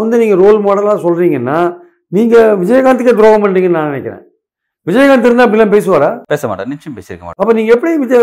வந்து 0.00 0.20
நீங்கள் 0.22 0.42
ரோல் 0.44 0.60
மாடலாக 0.66 0.98
சொல்கிறீங்கன்னா 1.06 1.58
நீங்கள் 2.12 2.56
விஜயகாந்துக்கே 2.60 3.14
துரோகம் 3.20 3.42
பண்ணுறீங்கன்னு 3.44 3.78
நான் 3.78 3.90
நினைக்கிறேன். 3.92 4.22
விஜயகாந்த் 4.86 5.26
இருந்தால் 5.26 5.46
அப்படிலாம் 5.46 5.72
பேசுவாரா? 5.74 6.10
பேச 6.32 6.42
மாட்டேன் 6.48 6.70
நிச்சயம் 6.74 6.96
பேசியிருக்க 6.98 7.24
மாட்டேன் 7.26 7.42
அப்போ 7.44 7.54
நீங்கள் 7.58 7.76
எப்படி 7.76 7.92
விஜய 8.04 8.20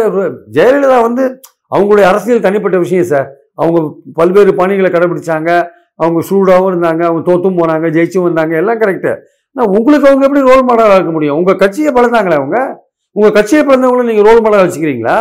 ஜெயலலிதா 0.57 0.99
வந்து 1.07 1.25
அவங்களுடைய 1.73 2.05
அரசியல் 2.09 2.45
தனிப்பட்ட 2.45 2.77
விஷயம் 2.79 3.09
சார். 3.09 3.27
அவங்க 3.55 3.79
பல்வேறு 4.17 4.51
பணிகளை 4.55 4.89
கடைபிடிச்சாங்க. 4.91 5.49
அவங்க 5.99 6.19
சூடாகவும் 6.29 6.71
இருந்தாங்க 6.71 7.01
அவங்க 7.03 7.21
தோத்தும் 7.27 7.59
போனாங்க 7.59 7.87
ஜெயிச்சும் 7.95 8.27
வந்தாங்க 8.27 8.53
எல்லாம் 8.61 8.79
கரெக்டு 8.79 9.11
ஆனால் 9.55 9.69
உங்களுக்கு 9.75 10.07
அவங்க 10.09 10.23
எப்படி 10.27 10.41
ரோல் 10.47 10.63
மாடலாக 10.63 10.97
இருக்க 10.97 11.11
முடியும்? 11.11 11.37
உங்கள் 11.39 11.59
கட்சியை 11.59 11.89
பழந்தாங்களே 11.91 12.37
அவங்க? 12.39 12.57
உங்கள் 13.15 13.35
கட்சியை 13.35 13.61
பிறந்தவங்களும் 13.63 14.09
நீங்கள் 14.09 14.27
ரோல் 14.27 14.41
மாடலாக 14.43 14.65
வச்சுக்கிறீங்களா? 14.65 15.17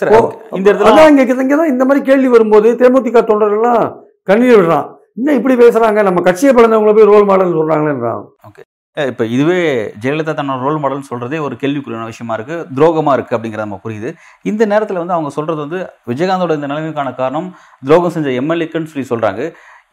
சரி 0.00 0.10
இந்த 0.56 0.66
இடத்துல 0.70 1.04
இங்கே 1.12 1.24
இங்கே 1.36 1.56
தான் 1.56 1.72
இந்த 1.72 1.84
மாதிரி 1.84 2.02
கேள்வி 2.04 2.28
வரும்போது 2.28 2.68
தேமுதிக 2.80 3.22
தொண்டர்கள்லாம் 3.24 3.84
கண்ணீர் 4.28 4.56
விடுறான். 4.56 4.86
இன்னும் 5.16 5.38
இப்படி 5.38 5.54
பேசுகிறாங்க 5.56 6.02
நம்ம 6.02 6.20
கட்சியை 6.22 6.52
பிறந்தவங்கள 6.52 6.92
போய் 6.92 7.10
ரோல் 7.10 7.28
மாடல் 7.30 7.56
சொல்கிறாங்களேன்றான் 7.56 8.22
அஹ் 8.42 8.52
இப்போ 8.96 9.24
இதுவே 9.34 9.58
ஜெயலலிதா 10.02 10.32
தன்னோட 10.38 10.60
ரோல் 10.66 10.80
மாடல்னு 10.82 11.08
சொல்றதே 11.10 11.38
ஒரு 11.44 11.54
கேள்விக்குறியான 11.60 12.08
விஷயமா 12.10 12.34
இருக்கு 12.38 12.56
துரோகமா 12.78 13.12
இருக்கு 13.16 13.36
அப்படிங்கிறது 13.36 13.66
நம்ம 13.66 13.78
புரியுது. 13.84 14.10
இந்த 14.50 14.62
நேரத்தில் 14.72 15.00
வந்து 15.02 15.14
அவங்க 15.16 15.30
சொல்றது 15.36 15.60
வந்து 15.64 15.78
விஜயகாந்தோட 16.10 16.56
இந்த 16.58 16.68
நிலைமைக்கான 16.72 17.12
காரணம் 17.20 17.48
துரோகம் 17.88 18.14
செஞ்ச 18.16 18.34
எம்எல்ஏக்குன்னு 18.40 18.90
சொல்லி 18.92 19.06
சொல்றாங்க. 19.12 19.40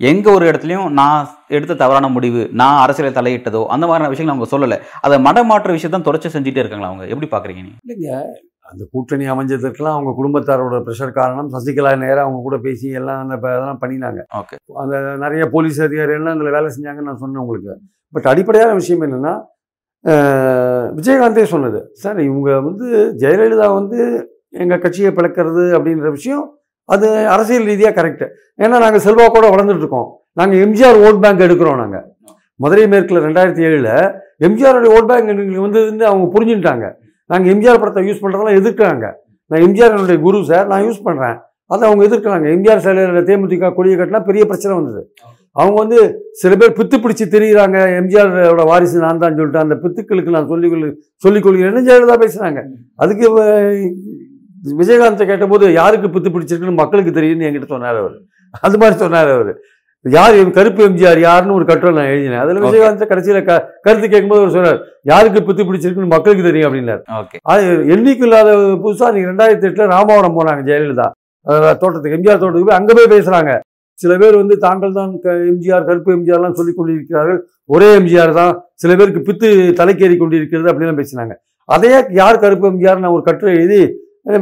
எங்க 0.10 0.28
ஒரு 0.38 0.46
இடத்துலயும் 0.50 0.92
நான் 1.00 1.24
எடுத்த 1.58 1.80
தவறான 1.84 2.10
முடிவு 2.18 2.42
நான் 2.62 2.82
அரசியலை 2.84 3.14
தலையிட்டதோ 3.16 3.62
அந்த 3.76 3.86
மாதிரியான 3.88 4.12
விஷயங்கள் 4.14 4.36
அவங்க 4.36 4.50
சொல்லலை. 4.56 4.78
அதை 5.06 5.18
மடமாற்ற 5.28 5.72
விஷயத்தான் 5.78 6.08
தொடர்ச்சி 6.08 6.30
செஞ்சுட்டே 6.36 6.64
இருக்காங்களா 6.64 6.92
அவங்க? 6.92 7.08
எப்படி 7.14 7.30
பார்க்குறீங்க 7.34 7.64
நீங்கள் 7.64 7.82
இல்லைங்க 7.88 8.12
அந்த 8.72 8.84
கூட்டணி 8.94 9.26
அமைஞ்சதற்கெல்லாம் 9.34 9.96
அவங்க 9.98 10.12
குடும்பத்தாரோட 10.20 10.78
ப்ரெஷர் 10.88 11.14
காரணம் 11.20 11.50
சசிகலா 11.56 11.92
நேரம் 12.04 12.26
அவங்க 12.26 12.42
கூட 12.48 12.58
பேசி 12.66 12.88
எல்லாம் 13.00 13.22
அந்த 13.24 13.36
அதெல்லாம் 13.52 13.80
பண்ணினாங்க. 13.84 14.22
ஓகே. 14.40 14.56
அந்த 14.84 14.96
நிறைய 15.24 15.44
போலீஸ் 15.56 15.80
அதிகாரிகள்லாம் 15.88 16.36
அதில் 16.38 16.56
வேலை 16.58 16.70
செஞ்சாங்கன்னு 16.76 17.10
நான் 17.12 17.24
சொன்னேன் 17.24 17.44
உங்களுக்கு. 17.44 17.74
பட் 18.16 18.30
அடிப்படையான 18.34 18.74
விஷயம் 18.82 19.04
என்னென்னா 19.08 19.34
விஜயகாந்தே 21.00 21.46
சொன்னது. 21.54 21.80
சார் 22.04 22.20
இவங்க 22.28 22.52
வந்து 22.68 22.88
ஜெயலலிதா 23.24 23.68
வந்து 23.80 24.00
எங்கள் 24.64 24.84
கட்சியை 24.86 25.12
பிளக்கிறது 25.18 25.64
அப்படின்ற 25.78 26.10
விஷயம் 26.18 26.46
அது 26.90 27.08
அரசியல் 27.34 27.68
ரீதியாக 27.72 27.94
கரெக்டு 27.98 28.26
ஏன்னா 28.64 28.76
நாங்கள் 28.86 29.04
செல்வாக்கோட 29.08 29.48
வளர்ந்துட்டு 29.54 29.84
இருக்கோம். 29.84 30.08
நாங்கள் 30.40 30.62
எம்ஜிஆர் 30.66 30.98
ஓட் 31.08 31.20
பேங்க் 31.24 31.46
எடுக்கிறோம் 31.48 31.82
நாங்கள் 31.84 32.06
மதுரை 32.64 32.86
மேற்கில் 32.94 33.24
ரெண்டாயிரத்தி 33.26 33.66
ஏழில் 33.68 33.92
எம்ஜிஆருடைய 34.48 34.90
ஓட் 34.96 35.10
பேங்க் 35.12 35.30
வந்து 35.68 35.82
அவங்க 36.10 36.26
புரிஞ்சுட்டாங்க 36.36 36.88
நாங்கள் 37.30 37.52
எம்ஜிஆர் 37.54 37.82
படத்தை 37.82 38.04
யூஸ் 38.10 38.22
பண்ணுறதெல்லாம் 38.24 38.60
எதிர்க்கிறாங்க. 38.62 39.06
நான் 39.52 39.64
எம்ஜிஆர் 39.68 39.94
என்னுடைய 39.96 40.20
குரு 40.26 40.40
சார் 40.52 40.68
நான் 40.72 40.86
யூஸ் 40.88 41.06
பண்ணுறேன் 41.08 41.38
அதை 41.74 41.84
அவங்க 41.90 42.04
எதிர்க்கிறாங்க. 42.10 42.46
எம்ஜிஆர் 42.56 42.84
சிலையில் 42.86 43.28
தேமுதிக 43.30 43.72
கொடியை 43.78 43.96
கட்டினா 43.98 44.22
பெரிய 44.30 44.44
பிரச்சனை 44.52 44.74
வந்தது. 44.80 45.02
அவங்க 45.60 45.78
வந்து 45.84 46.00
சில 46.42 46.54
பேர் 46.62 46.78
பித்து 46.80 46.98
பிடிச்சி 47.04 47.26
தெரியுறாங்க. 47.36 47.78
எம்ஜிஆரோட 48.00 48.64
வாரிசு 48.72 49.04
நான் 49.06 49.22
தான் 49.24 49.38
சொல்லிட்டு 49.40 49.64
அந்த 49.66 49.76
பித்துக்களுக்கு 49.84 50.36
நான் 50.36 50.50
சொல்லிக் 50.52 50.74
கொள்ளு 50.74 50.90
சொல்லிக் 51.26 51.46
கொள்கிறேன்னு 51.46 51.86
ஜெயலலிதா 51.88 52.18
பேசுகிறாங்க 52.24 52.62
அதுக்கு 53.04 53.26
விஜயகாந்தை 54.82 55.26
கேட்டபோது 55.32 55.66
யாருக்கு 55.80 56.08
பித்து 56.16 56.30
பிடிச்சிருக்குன்னு 56.36 56.82
மக்களுக்கு 56.82 57.12
தெரியும்னு 57.18 57.48
என்கிட்ட 57.50 57.70
சொன்னார் 57.76 58.00
அவர். 58.04 58.18
அது 58.68 58.78
மாதிரி 58.82 58.96
சொன்னார் 59.04 59.32
அவர். 59.36 59.52
யார் 60.06 60.36
கருப்பு 60.58 60.82
எம்ஜிஆர் 60.88 61.20
யாருன்னு 61.26 61.56
ஒரு 61.56 61.66
கட்டுரை 61.70 61.92
நான் 61.96 62.10
எழுதினேன். 62.12 62.42
அதில். 62.44 62.60
விஜயகாந்த் 62.66 63.10
கடைசியில் 63.10 63.40
க 63.48 63.54
கருத்து 63.86 64.08
கேட்கும்போது 64.12 64.42
அவர் 64.42 64.54
சொன்னார் 64.56 64.78
யாருக்கு 65.12 65.40
பித்து 65.48 65.64
பிடிச்சிருக்குன்னு 65.70 66.14
மக்களுக்கு 66.14 66.46
தெரியும் 66.48 66.68
அப்படின்னாரு. 66.70 67.02
அது 67.52 67.64
எண்ணிக்கை 67.96 68.26
இல்லாத 68.28 68.52
புதுசாக 68.84 69.12
நீங்கள் 69.16 69.32
ரெண்டாயிரத்தி 69.32 69.68
எட்டில் 69.70 69.92
ராமாவரம் 69.96 70.38
போனாங்க 70.38 70.64
ஜெயலலிதா. 70.70 71.08
தோட்டத்துக்கு 71.82 72.18
எம்ஜிஆர் 72.20 72.42
தோட்டத்துக்கு 72.42 72.70
போய் 72.70 72.80
அங்கே 72.80 72.96
போய் 73.00 73.14
பேசுகிறாங்க 73.16 73.52
சில 74.00 74.14
பேர் 74.22 74.36
வந்து 74.42 74.56
தாங்கள் 74.66 74.98
தான் 74.98 75.12
எம்ஜிஆர் 75.52 75.88
கருப்பு 75.88 76.12
எம்ஜிஆர்லாம் 76.18 76.58
சொல்லிக் 76.60 76.78
கொண்டிருக்கிறார்கள். 76.78 77.40
ஒரே 77.76 77.88
எம்ஜிஆர் 78.00 78.32
தான். 78.40 78.54
சில 78.82 78.92
பேருக்கு 79.00 79.22
பித்து 79.30 79.48
தலைக்கேறி 79.80 80.16
கொண்டிருக்கிறது 80.22 80.70
அப்படிலாம் 80.72 81.00
பேசினாங்க. 81.02 81.34
அதே 81.70 81.90
யார் 82.20 82.44
கருப்பு 82.44 82.68
எம்ஜிஆர் 82.72 83.02
நான் 83.04 83.16
ஒரு 83.18 83.26
கட்டுரை 83.28 83.52
எழுதி 83.58 83.82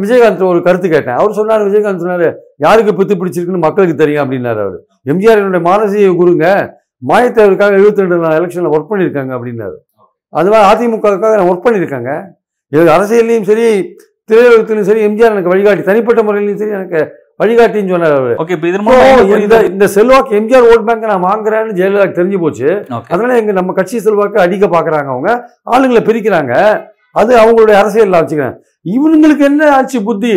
விஜயகாந்த் 0.04 0.44
ஒரு 0.52 0.60
கருத்து 0.68 0.88
கேட்டேன். 0.94 1.18
அவர் 1.22 1.38
சொன்னார் 1.40 1.66
விஜயகாந்த் 1.68 2.04
சொன்னார் 2.06 2.28
யாருக்கு 2.66 2.94
பித்து 3.00 3.16
பிடிச்சிருக்குன்னு 3.20 3.66
மக்களுக்கு 3.66 3.96
தெரியும் 4.02 4.24
அப்படின்னாரு 4.24 4.62
அவர். 4.66 4.80
எம்ஜிஆர் 5.12 5.40
என்னுடைய 5.42 5.64
மானசீக 5.70 6.16
குருங்க 6.22 6.48
மாயத்தேவருக்காக 7.10 7.78
எழுபத்தி 7.80 8.04
ரெண்டு 8.04 8.18
நாள் 8.24 8.38
எலெக்ஷனில் 8.40 8.74
ஒர்க் 8.76 8.90
பண்ணியிருக்காங்க 8.92 9.32
அப்படின்னாரு. 9.38 9.78
அதுவா 10.34 10.60
அதிமுகவுக்காக 10.72 11.36
நான் 11.40 11.52
ஒர்க் 11.52 11.66
பண்ணியிருக்காங்க. 11.68 12.12
இது 12.72 12.90
அரசியல்லையும் 12.98 13.48
சரி 13.52 13.68
திரையுலகத்திலும் 14.30 14.88
சரி 14.90 15.02
எம்ஜிஆர் 15.08 15.34
எனக்கு 15.36 15.54
வழிகாட்டி 15.54 15.84
தனிப்பட்ட 15.90 16.22
முறையிலையும் 16.28 16.62
சரி 16.62 16.76
எனக்கு 16.80 17.02
வழிகாட்டின்னு 17.42 17.94
சொன்னார் 17.94 18.16
அவர். 18.20 18.36
ஓகே 18.42 18.54
இப்போ 18.58 18.68
இதன் 18.70 19.42
இந்த 19.46 19.58
இந்த 19.72 19.86
செல்வாக்கு 19.96 20.38
எம்ஜிஆர் 20.40 20.68
ஓட் 20.72 20.86
பேங்க் 20.88 21.12
நான் 21.12 21.28
வாங்குறேன்னு 21.30 21.78
ஜெயலலிதாக்கு 21.80 22.20
தெரிஞ்சு 22.20 22.40
போச்சு. 22.44 22.70
அதனால 23.14 23.38
எங்க 23.42 23.54
நம்ம 23.60 23.74
கட்சி 23.80 24.00
செல்வாக்கு 24.08 24.40
அடிக்க 24.46 24.66
பாக்குறாங்க 24.76 25.10
அவங்க. 25.16 25.32
ஆளுங்களை 25.74 26.02
பிரிக்கிறாங்க. 26.10 26.54
அது 27.20 27.32
அவங்களுடைய 27.42 27.76
அரசியல்ல 27.82 28.20
வச்சுக்கிறேன். 28.22 28.56
இவனுங்களுக்கு 28.96 29.44
என்ன 29.52 29.70
ஆச்சு 29.76 30.00
புத்தி? 30.08 30.34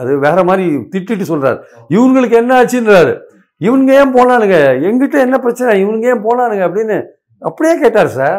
அது 0.00 0.12
வேற 0.24 0.38
மாதிரி 0.48 0.66
திட்டிட்டு 0.92 1.24
சொல்றாரு. 1.30 1.58
இவங்களுக்கு 1.96 2.36
என்ன 2.42 2.52
ஆச்சுன்றாரு. 2.60 3.12
இவனுங்க 3.66 3.92
ஏன் 4.00 4.14
போனானுங்க? 4.16 4.56
எங்கிட்ட 4.88 5.16
என்ன 5.26 5.36
பிரச்சனை? 5.44 5.72
இவனுங்க 5.84 6.06
ஏன் 6.12 6.24
போனானுங்க 6.26 6.64
அப்படின்னு 6.68 6.96
அப்படியே 7.42 7.74
கேட்டார் 7.82 8.10
சார். 8.18 8.38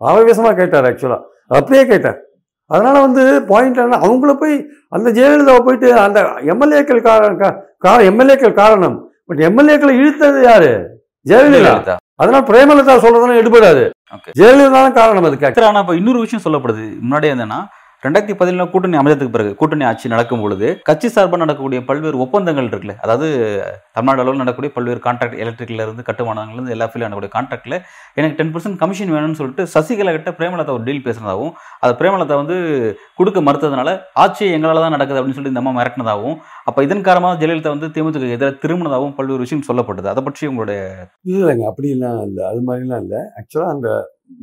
ஆவேசமா 0.00 0.50
கேட்டார் 0.60 0.86
ஆக்சுவலா 0.90 1.18
அப்படியே 1.56 1.82
கேட்டார். 1.86 2.18
அதனால 2.70 2.96
வந்து 3.06 3.22
பாயிண்ட் 3.50 3.80
என்ன 3.84 3.98
அவங்கள 4.06 4.32
போய் 4.42 4.54
அந்த 4.96 5.08
ஜெயலலிதாவை 5.16 5.62
போயிட்டு 5.66 5.88
அந்த 6.04 6.20
எம்எல்ஏக்கள் 6.52 7.06
காரணம். 7.08 7.58
எம்எல்ஏக்கள் 8.10 8.60
காரணம் 8.62 8.96
பட் 9.28 9.42
எம்எல்ஏக்களை 9.48 9.94
இழுத்தது 10.00 10.38
யாரு? 10.50 10.72
ஜெயலலிதா. 11.30 11.96
அதனால 12.22 12.40
பிரேமலதா 12.50 12.94
சொல்றதெல்லாம் 13.04 13.40
எடுபடாது. 13.42 13.84
ஜெயலலிதா 14.40 14.82
காரணம் 15.00 15.28
அதுக்கு 15.30 15.66
ஆனால் 15.70 15.82
இப்போ 15.84 15.96
இன்னொரு 16.00 16.20
விஷயம் 16.24 16.44
சொல்லப்படுது. 16.46 16.84
முன்னாடியே 17.04 17.34
என்னன்னா 17.34 17.60
ரெண்டாயிரத்தி 18.04 18.34
பதினேழு 18.40 18.64
கூட்டணி 18.72 18.96
அமைச்சதுக்கு 19.00 19.34
பிறகு 19.34 19.50
கூட்டணி 19.60 19.84
ஆட்சி 19.90 20.06
நடக்கும் 20.12 20.42
பொழுது 20.44 20.66
கட்சி 20.88 21.08
சார்பாக 21.08 21.38
நடக்கக்கூடிய 21.42 21.80
பல்வேறு 21.88 22.16
ஒப்பந்தங்கள் 22.24 22.66
இருக்குல்ல 22.70 22.94
அதாவது 23.04 23.28
தமிழ்நாடு 23.96 24.22
அளவில் 24.22 24.40
நடக்கக்கூடிய 24.42 24.72
பல்வேறு 24.74 25.00
கான்ட்ராக்ட் 25.06 25.38
எலக்ட்ரிக்ல 25.44 25.84
இருந்து 25.86 26.02
கட்டுமானங்கள்ல 26.08 26.58
இருந்து 26.58 26.74
எல்லா 26.76 26.86
ஃபீல்டும் 26.88 27.06
நடக்கக்கூடிய 27.06 27.32
கான்ட்ராக்ட்ல 27.36 27.76
எனக்கு 28.18 28.36
டென் 28.40 28.52
பர்சன்ட் 28.54 28.78
கமிஷன் 28.82 29.14
வேணும்னு 29.14 29.38
சொல்லிட்டு 29.40 29.64
சசிகலா 29.74 30.12
கிட்ட 30.16 30.32
பிரேமலதா 30.40 30.74
ஒரு 30.78 30.84
டீல் 30.88 31.04
பேசுனதாகவும் 31.06 31.54
அதை 31.84 31.92
பிரேமலதா 32.00 32.36
வந்து 32.42 32.58
கொடுக்க 33.20 33.40
மறுத்ததுனால 33.48 33.94
ஆட்சி 34.24 34.44
எங்களால் 34.56 34.84
தான் 34.86 34.96
நடக்குது 34.96 35.18
அப்படின்னு 35.20 35.38
சொல்லிட்டு 35.38 35.54
இந்த 35.54 35.64
அம்மா 35.64 35.74
மிரட்டினதாகவும் 35.78 36.36
அப்போ 36.68 36.82
இதன் 36.88 37.06
காரணமாக 37.08 37.40
ஜெயலலிதா 37.42 37.74
வந்து 37.76 37.90
திமுக 37.94 38.32
எதிராக 38.36 38.54
திரும்பினதாகவும் 38.64 39.16
பல்வேறு 39.16 39.44
விஷயம் 39.44 39.66
சொல்லப்பட்டது. 39.68 40.08
அதை 40.12 40.22
பற்றி 40.24 40.44
உங்களுடைய 40.52 40.80
இல்லைங்க 41.34 41.64
அப்படிலாம் 41.70 42.20
இல்லை. 42.28 42.44
அது 42.52 42.60
மாதிரிலாம் 42.68 43.02
இல்லை. 43.04 43.22
ஆக்சுவலாக 43.38 43.74
அந்த 43.74 43.88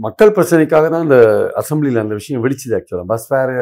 மக்கள் 0.06 0.34
பிரச்சனைக்காக 0.38 0.86
தான் 0.94 1.06
அந்த 1.06 1.18
அசம்பிளியில் 1.62 2.02
அந்த 2.04 2.16
விஷயம் 2.20 2.42
வெடிச்சுது 2.46 2.76
ஆக்சுவலாக 2.78 3.08
பஸ் 3.12 3.28
ஃபேர் 3.30 3.54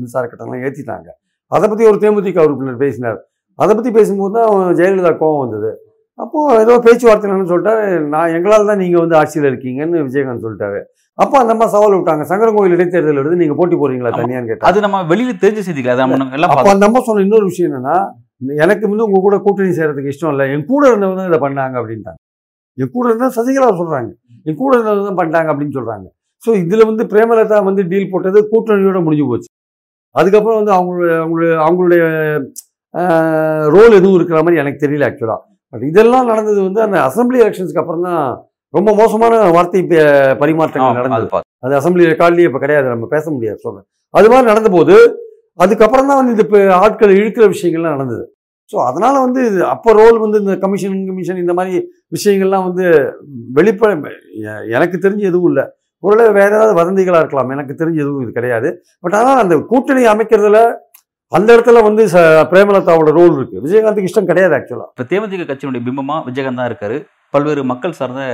மின்சார 0.00 0.24
கட்டணம்லாம் 0.26 0.64
ஏற்றிட்டாங்க 0.66 1.08
அதை 1.52 1.66
பற்றி 1.70 1.84
ஒரு 1.90 1.98
தேமுதிக 2.02 2.44
உறுப்பினர் 2.46 2.82
பேசினார். 2.84 3.18
அதை 3.58 3.72
பற்றி 3.78 3.90
பேசும்போது 3.98 4.34
தான் 4.36 4.76
ஜெயலலிதா 4.78 5.12
கோவம் 5.22 5.42
வந்தது. 5.44 5.70
அப்போது 6.18 6.58
ஏதோ 6.64 6.74
பேச்சுவார்த்தை 6.86 7.26
என்னன்னு 7.28 7.50
சொல்லிட்டாரு. 7.52 7.84
நான் 8.14 8.34
எங்களால் 8.36 8.70
தான் 8.70 8.80
நீங்கள் 8.82 9.02
வந்து 9.04 9.16
ஆட்சியில் 9.20 9.48
இருக்கீங்கன்னு 9.50 10.04
விஜயகாந்த் 10.08 10.44
சொல்லிட்டாரு. 10.46 10.80
அப்போ 11.18 11.36
அந்த 11.40 11.52
அம்மா 11.54 11.66
சவால் 11.74 11.96
விட்டாங்க. 11.98 12.24
சங்கரங்கோயில் 12.30 12.76
இடைத்தேர்தல் 12.76 13.20
எடுத்து 13.22 13.40
நீங்கள் 13.42 13.58
போட்டி 13.60 13.76
போறீங்களா. 13.82 14.12
தனியான்னு 14.20 14.50
கேட்டாங்க 14.50 14.70
அது 14.70 14.84
நம்ம 14.86 15.02
வெளியில 15.12 15.34
தெரிஞ்ச 15.44 15.62
செய்திகள். 15.68 16.02
அப்போ 16.50 16.68
அந்த 16.74 16.86
அம்மா 16.88 17.02
சொன்ன 17.08 17.24
இன்னொரு 17.26 17.46
விஷயம் 17.52 17.70
என்னன்னா 17.70 17.96
எனக்கு 18.64 18.84
வந்து 18.92 19.06
உங்க 19.08 19.18
கூட 19.26 19.36
கூட்டணி 19.44 19.72
செய்யறதுக்கு 19.76 20.12
இஷ்டம் 20.14 20.32
இல்லை. 20.34 20.46
என் 20.54 20.68
கூட 20.72 20.82
இருந்தவங்க 20.92 21.30
இதை 21.30 21.40
பண்ணாங்க 21.46 21.76
அப்படின்ட்டாங்க. 21.80 22.18
என் 22.78 22.92
கூட 22.96 23.04
இருந்தா 23.10 23.28
சசிகலா 23.38 23.70
சொல்றாங்க. 23.80 24.10
என் 24.48 24.60
கூட 24.60 24.72
இருந்தவங்க 24.76 25.04
தான் 25.08 25.18
பண்ணிட்டாங்க 25.20 25.48
அப்படின்னு 25.52 25.76
சொல்றாங்க. 25.78 26.06
ஸோ 26.42 26.50
இதுல 26.62 26.84
வந்து 26.90 27.04
பிரேமலதா 27.12 27.58
வந்து 27.68 27.82
டீல் 27.90 28.10
போட்டது 28.12 28.38
கூட்டணியோட 28.52 28.98
முடிஞ்சு 29.06 29.26
போச்சு. 29.30 29.48
அதுக்கப்புறம் 30.20 30.58
வந்து 30.60 30.72
அவங்களுடைய 30.78 31.14
அவங்களுடைய 31.20 31.52
அவங்களுடைய 31.66 32.02
ரோல் 33.74 33.96
எதுவும் 33.98 34.16
இருக்கிற 34.18 34.40
மாதிரி 34.44 34.60
எனக்கு 34.62 34.82
தெரியல 34.82 35.06
ஆக்சுவலா 35.08 35.36
பட் 35.72 35.86
இதெல்லாம் 35.90 36.28
நடந்தது 36.32 36.60
வந்து 36.66 36.80
அந்த 36.86 36.96
அசம்பிளி 37.06 37.38
எலெக்ஷன்ஸ்க்கு 37.44 37.82
அப்புறம் 37.82 38.04
தான் 38.08 38.20
ரொம்ப 38.74 38.90
மோசமான 39.00 39.40
வார்த்தை 39.56 39.80
பரிமாற்றங்கள் 40.42 40.98
நடந்தது. 40.98 41.42
அது 41.64 41.74
அசம்பிளி 41.80 42.04
ரெக்கார்ட்லேயே 42.12 42.48
இப்போ 42.48 42.60
கிடையாது 42.64 42.86
நம்ம 42.94 43.08
பேச 43.14 43.24
முடியாது 43.34 43.58
சொல்றேன். 43.64 43.86
அது 44.14 44.28
மாதிரி 44.32 44.46
நடந்தபோது 44.52 44.94
அதுக்கப்புறம் 45.64 46.08
தான் 46.10 46.20
வந்து 46.20 46.34
இந்த 46.36 46.44
ஆட்களை 46.84 47.12
இழுக்கிற 47.20 47.44
விஷயங்கள்லாம் 47.54 47.96
நடந்தது. 47.96 48.24
ஸோ 48.70 48.76
அதனால் 48.88 49.18
வந்து 49.24 49.40
இது 49.50 49.60
அப்போ 49.72 49.90
ரோல் 50.00 50.18
வந்து 50.24 50.38
இந்த 50.42 50.54
கமிஷன் 50.64 50.94
கமிஷன் 51.08 51.40
இந்த 51.44 51.54
மாதிரி 51.58 51.74
விஷயங்கள்லாம் 52.16 52.66
வந்து 52.68 52.84
வெளிப்பட 53.58 53.90
எனக்கு 54.76 54.96
தெரிஞ்சு 55.04 55.24
எதுவும் 55.30 55.50
இல்லை. 55.50 55.64
ஒருவேளை 56.02 56.32
வேற 56.38 56.50
ஏதாவது 56.56 56.72
வதந்திகளாக 56.80 57.22
இருக்கலாம். 57.22 57.52
எனக்கு 57.56 57.74
தெரிஞ்சு 57.80 58.00
எதுவும் 58.04 58.22
இது 58.24 58.32
கிடையாது. 58.38 58.68
பட் 59.04 59.16
ஆனால் 59.20 59.42
அந்த 59.44 59.54
கூட்டணி 59.70 60.02
அமைக்கிறதுல 60.14 60.60
அந்த 61.32 61.48
இடத்துல 61.56 61.80
வந்து 61.86 62.02
ச 62.14 62.18
பிரேமலதாவோட 62.50 63.10
ரோல் 63.18 63.34
இருக்குது 63.36 63.62
விஜயகாந்துக்கு 63.66 64.10
இஷ்டம் 64.10 64.30
கிடையாது 64.30 64.54
ஆக்சுவலாக 64.58 64.90
இப்போ 64.92 65.04
தேமுதிக 65.12 65.46
கட்சியினுடைய 65.48 65.82
பிம்பமாக 65.86 66.26
விஜயகாந்த் 66.28 66.60
தான் 66.60 66.70
இருக்காரு. 66.70 66.96
பல்வேறு 67.34 67.62
மக்கள் 67.70 67.96
சார்ந்த 68.00 68.24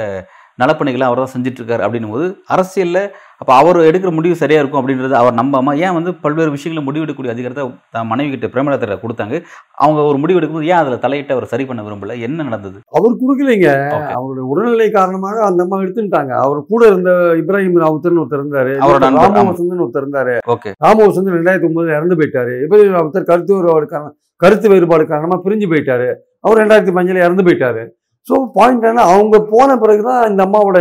நலப்பணிகளை 0.63 1.05
அவர் 1.09 1.23
தான் 1.23 1.35
செஞ்சிட்ருக்காரு 1.35 1.83
அப்படின்னும் 1.87 2.15
போது 2.15 2.27
அரசியலில் 2.55 3.03
அப்போ 3.41 3.53
அவர் 3.59 3.79
எடுக்கிற 3.89 4.11
முடிவு 4.17 4.35
சரியா 4.41 4.61
இருக்கும் 4.61 4.81
அப்படின்றது 4.81 5.15
அவர் 5.21 5.37
நம்பாம 5.39 5.75
ஏன் 5.85 5.95
வந்து 5.99 6.11
பல்வேறு 6.25 6.51
விஷயங்களை 6.55 6.83
முடிவெடுக்கக்கூடிய 6.87 7.35
அதிகாரத்தை 7.35 7.63
தான் 7.97 8.09
மனைவி 8.11 8.31
கிட்ட 8.33 8.49
பிரேமலதா 8.55 8.97
கொடுத்தாங்க? 9.05 9.37
அவங்க 9.85 10.01
ஒரு 10.11 10.19
முடிவு 10.23 10.39
எடுக்கும்போது 10.41 10.71
ஏன் 10.73 10.81
அதுல 10.81 10.99
தலையிட்டு 11.05 11.35
அவர் 11.37 11.51
சரி 11.53 11.65
பண்ண 11.69 11.83
விரும்பல? 11.87 12.17
என்ன 12.27 12.47
நடந்தது? 12.49 12.79
அவர் 12.99 13.19
கொடுக்கலைங்க. 13.23 13.71
அவருடைய 14.17 14.45
உடல்நிலை 14.53 14.89
காரணமாக 14.99 15.41
அந்த 15.49 15.65
அம்மா 15.67 15.79
எடுத்துட்டாங்க. 15.85 16.35
அவர் 16.45 16.61
கூட 16.73 16.83
இருந்த 16.93 17.11
இப்ராஹிம் 17.43 17.83
ராவுத்தர்னு 17.85 18.23
ஒருத்தர் 18.25 18.43
இருந்தாரு. 18.43 18.75
அவரோட. 18.85 19.13
ராமவசந்தன் 19.25 19.85
ஒருத்தர் 19.87 20.07
இருந்தாரு. 20.07 20.37
ஓகே 20.57 20.73
ராமவசந்தன் 20.87 21.39
ரெண்டாயிரத்தி 21.39 21.71
ஒன்பதுல 21.71 21.99
இறந்து 22.01 22.19
போயிட்டாரு. 22.21 22.55
இப்ராஹிம் 22.67 22.97
ராவுத்தர் 23.01 23.31
கருத்து 23.33 24.03
கருத்து 24.43 24.67
வேறுபாடு 24.73 25.05
காரணமா 25.09 25.37
பிரிஞ்சு 25.45 25.67
போயிட்டாரு. 25.71 26.11
அவர் 26.47 26.61
ரெண்டாயிரத்தி 26.61 26.93
பஞ்சுல 26.97 27.25
இறந்து 27.27 27.45
போயிட்டாரு. 27.47 27.83
ஸோ 28.29 28.37
பாயிண்ட் 28.55 28.91
என்ன 28.91 29.05
அவங்க 29.13 29.37
போன 29.53 29.77
பிறகுதான் 29.83 30.23
இந்த 30.31 30.43
அம்மாவோட 30.47 30.79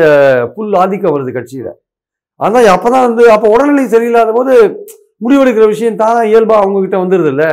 புல் 0.56 0.76
ஆதிக்கம் 0.82 1.14
வருது 1.16 1.32
கட்சியில. 1.38 1.70
அதான் 2.40 2.74
அப்பதான் 2.76 3.06
வந்து 3.08 3.24
அப்போ 3.36 3.48
உடல்நிலை 3.56 3.86
சரியில்லாத 3.94 4.34
போது 4.40 4.54
முடிவெடுக்கிற 5.24 5.66
விஷயம் 5.74 6.02
தான் 6.04 6.20
இயல்பா 6.32 6.58
அவங்க 6.64 6.82
கிட்ட 6.84 6.98
வந்துருது 7.04 7.32
இல்ல 7.34 7.46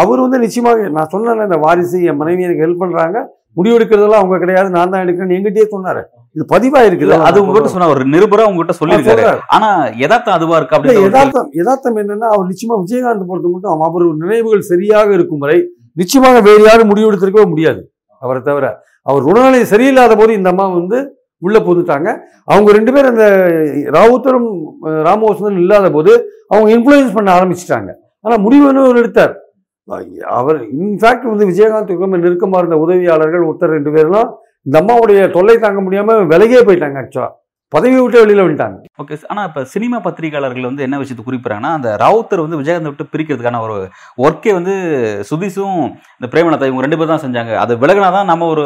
அவர் 0.00 0.24
வந்து 0.24 0.38
நிச்சயமாக 0.44 0.88
நான் 0.96 1.12
சொன்னேன்ல 1.12 1.46
இந்த 1.48 1.58
வாரிசு 1.66 1.98
என் 2.10 2.18
மனைவி 2.22 2.46
எனக்கு 2.46 2.64
ஹெல்ப் 2.64 2.82
பண்றாங்க. 2.82 3.18
முடிவெடுக்கிறதெல்லாம் 3.58 4.22
அவங்க 4.22 4.36
கிடையாது 4.42 4.68
நான் 4.74 4.90
தான் 4.92 5.02
எடுக்கிறேன்னு 5.04 5.36
எங்கிட்டயே 5.36 5.66
சொன்னாரு. 5.72 6.02
இது 6.36 6.44
பதிவா 6.52 6.80
இருக்குது. 6.88 7.14
அது 7.28 7.38
உங்ககிட்ட 7.42 7.70
சொன்ன 7.72 7.88
ஒரு 7.94 8.02
நிருபரா 8.14 8.44
உங்ககிட்ட 8.50 8.74
சொல்லியிருக்காரு. 8.80 9.24
ஆனா 9.54 9.68
யதார்த்தம் 10.02 10.36
அதுவா 10.36 10.56
இருக்கு 10.58 10.74
இல்ல, 10.76 10.84
அப்படின்னு 10.90 11.06
யதார்த்தம் 11.06 11.48
யதார்த்தம் 11.60 11.98
என்னன்னா 12.02 12.28
அவர் 12.34 12.46
நிச்சயமா 12.50 12.76
விஜயகாந்த் 12.82 13.28
பொறுத்த 13.30 13.48
மட்டும் 13.54 13.86
அவர் 13.88 14.06
நினைவுகள் 14.24 14.68
சரியாக 14.72 15.08
இருக்கும் 15.18 15.42
வரை 15.44 15.58
நிச்சயமாக 16.02 16.42
வேறு 16.48 16.62
யாரும் 16.68 16.90
முடிவெடுத்திருக்கவே 16.92 17.46
முடியாது. 17.54 17.80
அவரை 18.22 18.42
தவிர 18.50 18.66
அவர் 19.06 19.26
உடல்நிலை 19.30 19.64
சரியில்லாத 19.72 20.14
போது 20.20 20.32
இந்த 20.38 20.48
அம்மா 20.54 20.66
வந்து 20.78 20.98
உள்ளே 21.42 21.60
புகுந்துட்டாங்க. 21.60 22.08
அவங்க 22.46 22.70
ரெண்டு 22.72 22.92
பேரும் 22.92 23.12
அந்த 23.14 23.26
ராவுத்தரும் 23.96 24.48
அஹ், 24.88 25.04
இல்லாத 25.58 25.90
போது 25.90 26.12
அவங்க 26.50 26.68
இன்ஃப்ளூயன்ஸ் 26.76 27.14
பண்ண 27.14 27.30
ஆரம்பிச்சிட்டாங்க. 27.36 27.90
ஆனால் 28.24 28.40
முடிவு 28.40 28.64
என்ன 28.68 28.84
அவர் 28.84 28.98
எடுத்தார்? 28.98 29.34
அவர் 30.32 30.58
இன்ஃபேக்ட் 30.78 31.24
வந்து 31.26 31.46
விஜயகாந்த் 31.46 31.92
ரொம்ப 31.98 32.18
நெருக்கமா 32.18 32.58
இருந்த 32.58 32.76
உதவியாளர்கள் 32.78 33.46
ஒருத்தர் 33.46 33.76
ரெண்டு 33.76 33.90
பேர்லாம் 33.90 34.28
இந்த 34.66 34.76
அம்மாவுடைய 34.80 35.20
தொல்லை 35.30 35.56
தாங்க 35.58 35.80
முடியாமல் 35.80 36.26
விலகே 36.32 36.60
போயிட்டாங்க 36.64 36.98
ஆக்சுவலா 37.02 37.30
பதவி 37.72 37.96
விட்டு 38.02 38.22
வெளியில 38.22 38.44
வந்துட்டாங்க 38.44 38.78
ஓகே 39.02 39.16
ஆனா 39.32 39.42
இப்ப 39.48 39.62
சினிமா 39.72 39.98
பத்திரிகையாளர்கள் 40.06 40.68
வந்து 40.68 40.84
என்ன 40.86 40.96
விஷயத்தை 41.02 41.24
குறிப்பிடுறாங்கன்னா 41.26 41.72
அந்த 41.78 41.90
ராவுத்தர் 42.02 42.42
வந்து 42.44 42.58
விஜயகாந்த் 42.60 42.90
விட்டு 42.90 43.04
பிரிக்கிறதுக்கான 43.12 43.60
ஒரு 43.66 43.76
ஒர்க்கே 44.24 44.52
வந்து 44.56 44.74
சுதீஷும் 45.28 45.78
இந்த 46.16 46.28
பிரேமலதா 46.32 46.68
இவங்க 46.70 46.84
ரெண்டு 46.86 46.98
பேர் 47.00 47.12
தான் 47.12 47.22
செஞ்சாங்க. 47.26 47.52
அது 47.64 47.72
விலகினாதான் 47.82 48.28
நம்ம 48.32 48.48
ஒரு 48.54 48.64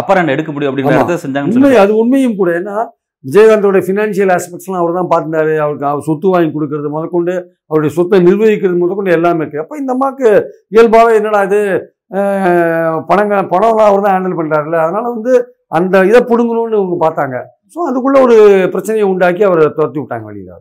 அப்பர் 0.00 0.20
ஹேண்ட் 0.20 0.34
எடுக்க 0.34 0.52
முடியும் 0.52 0.72
அப்படிங்கிற 0.72 0.94
ஆமா. 0.94 1.00
இடத்த 1.02 1.24
செஞ்சாங்கன்னு 1.24 1.56
உண்மை 1.56 1.70
சொல்லி 1.70 1.82
அது 1.84 1.94
உண்மையும் 2.02 2.38
கூட. 2.40 2.50
ஏன்னா 2.60 2.76
விஜயகாந்தோட 3.24 3.78
ஃபினான்ஷியல் 3.86 4.34
ஆஸ்பெக்ட்ஸ்லாம் 4.36 4.82
அவர் 4.82 4.98
தான் 5.00 5.10
பார்த்துட்டாரு. 5.14 5.54
அவருக்கு 5.64 5.90
அவர் 5.92 6.06
சொத்து 6.10 6.34
வாங்கி 6.34 6.50
கொடுக்கறது 6.56 6.94
முதற்கொண்டு 6.96 7.34
அவருடைய 7.70 7.92
சொத்தை 7.98 8.18
நிர்வகிக்கிறது 8.28 8.80
முதற்கொண்டு 8.82 9.16
எல்லாமே 9.18 9.42
இருக்கு. 9.44 9.62
அப்போ 9.64 9.76
இந்த 9.82 9.92
அம்மாவுக்கு 9.96 10.28
இயல்பாகவே 10.76 11.18
என்னடா 11.20 11.42
இது 11.50 11.60
பணங்க 13.10 13.34
பணம்லாம் 13.52 13.90
அவர் 13.90 14.06
தான் 14.06 14.14
ஹேண்டில் 14.16 14.38
பண்ணுறாருல 14.40 14.78
அதனால 14.84 15.06
வந்து 15.16 15.32
அந்த 15.78 16.04
இதை 16.10 16.20
பிடுங்கணும்னு 16.30 16.80
இவங்க 16.80 16.98
பார்த்தாங்க. 17.04 17.36
ஸோ 17.74 17.78
அதுக்குள்ள 17.90 18.22
ஒரு 18.22 18.68
பிரச்சனையை 18.70 19.08
உண்டாக்கி 19.08 19.42
அவரை 19.42 19.72
துரத்தி 19.76 20.00
விட்டாங்க 20.00 20.26
வெளியில. 20.26 20.52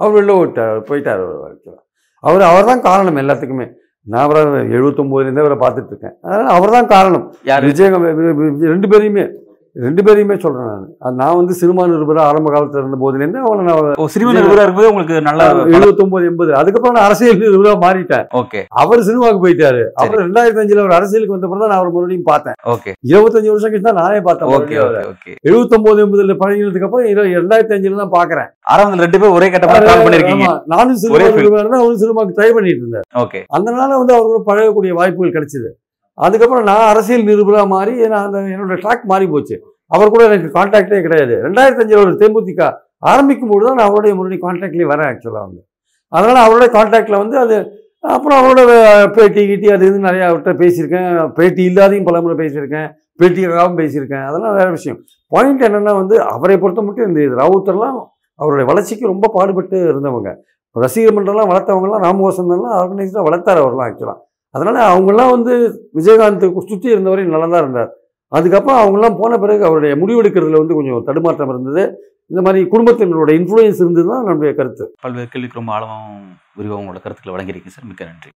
அவர் 0.00 0.24
வெளில 0.24 0.38
விட்டார் 0.38 0.80
போயிட்டார் 0.80 1.22
அவர் 1.24 1.82
அவர் 2.18 2.42
அவர் 2.42 2.64
தான் 2.64 2.80
காரணம் 2.80 3.16
எல்லாத்துக்குமே. 3.16 3.66
நான் 4.00 4.22
அவரை 4.22 4.42
எழுபத்தொம்போதுலேருந்தே 4.42 5.44
அவரை 5.44 5.58
பார்த்துட்டு 5.58 5.86
இருக்கேன். 5.86 6.16
அதனால 6.22 6.48
அவர் 6.48 6.70
தான் 6.70 6.86
காரணம். 6.86 7.34
யாரு? 7.42 7.66
விஜயகம் 7.66 8.04
வி- 8.04 8.14
வி- 8.18 8.36
வி- 8.38 8.66
ரெண்டு 8.66 8.88
பேரையுமே. 8.88 9.24
ரெண்டு 9.76 10.00
பேரையுமே 10.04 10.36
சொல்றேன் 10.42 10.68
நான். 10.68 10.84
அது 11.04 11.14
நான் 11.20 11.38
வந்து 11.38 11.54
சினிமா 11.58 11.82
நிருபரா 11.90 12.22
ஆரம்ப 12.28 12.48
காலத்துல 12.52 12.80
இருந்த 12.82 12.98
போதுலேருந்து 13.02 13.40
அவனை 13.46 13.64
நான் 13.68 14.12
சினிமா 14.14 14.30
நிருபரா 14.36 14.62
இருக்கும்போது 14.62 14.90
உங்களுக்கு 14.92 15.16
நல்ல 15.26 15.48
எழுபத்தொன்பது 15.76 16.28
எண்பது. 16.30 16.50
அதுக்கப்புறம் 16.60 16.96
நான் 16.96 17.06
அரசியல் 17.08 17.40
நிருபரா 17.42 17.74
மாறிட்டேன். 17.84 18.24
ஓகே. 18.40 18.60
அவர் 18.82 19.04
சினிமாவுக்கு 19.08 19.42
போயிட்டாரு. 19.44 19.82
அப்புறம் 19.98 20.22
ரெண்டாயிரத்தி 20.24 20.62
அஞ்சுல 20.62 20.82
அவர் 20.84 20.96
அரசியலுக்கு 20.98 21.36
வந்த 21.36 21.50
தான் 21.54 21.72
நான் 21.72 21.80
அவர் 21.80 21.92
மறுபடியும் 21.96 22.28
பார்த்தேன். 22.30 22.56
ஓகே. 22.74 22.92
இருபத்தஞ்சு 23.12 23.52
வருஷம் 23.52 23.72
கழிச்சு 23.72 23.88
தான் 23.90 24.00
நானே 24.02 24.20
பார்த்தேன் 24.28 24.52
ஓகே. 24.58 24.78
ஓகே 25.12 25.32
எழுபத்தொன்பது 25.48 26.04
எண்பதுல 26.06 26.36
பழகினதுக்கு 26.42 26.88
அப்புறம் 26.88 27.06
ரெண்டாயிரத்தி 27.40 27.76
அஞ்சுல 27.78 28.02
தான் 28.04 28.14
பாக்குறேன் 28.18 28.50
ஆரம்பத்துல 28.72 29.06
ரெண்டு 29.06 29.20
பேரும் 29.20 29.38
ஒரே 29.38 29.48
கட்டமா 29.54 29.78
கால் 29.88 30.04
பண்ணிருக்கீங்க 30.06 30.48
நானும் 30.74 31.00
சினிமா 31.02 31.18
ஒரே 31.18 31.26
field. 31.28 31.40
நிருபரா 31.42 31.62
இருந்தா 31.64 31.82
அவரும் 31.82 32.02
சினிமாவுக்கு 32.04 32.38
ட்ரை 32.38 32.50
பண்ணிட்டு 32.56 32.84
இருந்தேன் 32.84 33.06
ஓகே. 33.24 33.42
அதனால 33.56 33.90
வந்து 34.02 34.14
அவர் 34.16 34.30
கூட 34.32 34.40
பழகக்கூடிய 34.50 34.94
வாய்ப்புகள் 35.00 35.36
கிடைச்சது. 35.36 35.70
அதுக்கப்புறம் 36.18 36.66
நான் 36.70 36.88
அரசியல் 36.92 37.28
நிருபராக 37.28 37.66
மாறி 37.66 37.94
நான் 38.12 38.26
அந்த 38.26 38.38
என்னோட 38.54 38.76
ட்ராக் 38.84 39.04
மாறி 39.12 39.26
போச்சு. 39.26 39.56
அவர் 39.86 40.12
கூட 40.14 40.22
எனக்கு 40.28 40.48
கான்டாக்டே 40.58 41.00
கிடையாது. 41.06 41.34
ரெண்டாயிரத்தி 41.46 41.82
அஞ்சில் 41.82 42.02
ஒரு 42.04 42.12
தேமுதிக 42.20 42.70
ஆரம்பிக்கும் 43.10 43.50
போது 43.52 43.64
தான் 43.66 43.76
நான் 43.78 43.88
அவருடைய 43.90 44.14
முன்னாடி 44.18 44.38
கான்டாக்ட்லேயே 44.44 44.88
வரேன் 44.92 45.08
ஆக்சுவலாக 45.10 45.44
வந்து. 45.46 45.60
அதனால் 46.12 46.44
அவருடைய 46.46 46.70
கான்டாக்டில் 46.76 47.22
வந்து 47.22 47.38
அது 47.44 47.56
அப்புறம் 48.14 48.38
அவரோட 48.40 48.60
பேட்டி 49.16 49.42
கீட்டி 49.48 49.68
அது 49.74 49.86
இது 49.86 49.98
நிறையா 50.08 50.24
அவர்கிட்ட 50.28 50.52
பேசியிருக்கேன். 50.62 51.30
பேட்டி 51.38 51.62
இல்லாதையும் 51.70 52.08
பல 52.08 52.20
முறை 52.24 52.36
பேசியிருக்கேன். 52.42 52.88
பேட்டிக்காகவும் 53.20 53.78
பேசியிருக்கேன். 53.80 54.24
அதெல்லாம் 54.28 54.56
வேற 54.58 54.68
விஷயம். 54.70 54.98
பாயிண்ட் 55.32 55.64
என்னென்னா 55.68 55.94
வந்து 56.00 56.16
அவரை 56.34 56.56
பொறுத்த 56.56 56.82
மட்டும் 56.82 57.08
இந்த 57.08 57.20
ராவுத்தர்லாம் 57.42 57.96
அவருடைய 58.40 58.66
வளர்ச்சிக்கு 58.70 59.12
ரொம்ப 59.12 59.30
பாடுபட்டு 59.36 59.76
இருந்தவங்க. 59.92 60.30
ரசிகர் 60.76 61.16
மன்றம்லாம் 61.16 61.50
வளர்த்தவங்கலாம் 61.52 62.04
ராமகோசன்லாம் 62.06 62.76
ஆர்கனைஸ்டாக 62.80 63.24
வளர்த்தார் 63.28 63.60
அவர்லாம் 63.62 63.86
ஆக்சுவலாக 63.88 64.18
அதனால் 64.56 64.80
அவங்கெல்லாம் 64.90 65.32
வந்து 65.36 65.52
விஜயகாந்த் 65.98 66.44
சுற்றி 66.70 66.88
இருந்தவரை 66.94 67.24
நல்லா 67.34 67.48
தான் 67.54 67.64
இருந்தார். 67.64 67.90
அதுக்கப்புறம் 68.32 68.80
அவங்கெல்லாம் 68.82 69.18
போன 69.20 69.38
பிறகு 69.44 69.62
அவருடைய 69.68 69.94
முடிவெடுக்கிறதுல 70.02 70.60
வந்து 70.62 70.78
கொஞ்சம் 70.78 71.06
தடுமாற்றம் 71.08 71.52
இருந்தது. 71.54 71.84
இந்த 72.32 72.40
மாதிரி 72.46 72.60
குடும்பத்தினரோட 72.72 73.32
இன்ஃப்ளூயன்ஸ் 73.40 73.80
இருந்தது 73.82 74.08
தான் 74.12 74.26
நம்முடைய 74.28 74.52
கருத்து. 74.60 74.84
பல்வேறு 75.04 75.28
கேள்விக்கு 75.34 75.60
ரொம்ப 75.60 75.72
ஆழமாகவும் 75.76 76.24
விரிவாக 76.58 76.80
உங்களோட 76.80 77.00
கருத்துக்களை 77.04 77.34
வழங்கியிருக்கீங்க 77.34 77.74
சார். 77.76 77.88
மிக்க 77.90 78.04
நன்றி. 78.10 78.30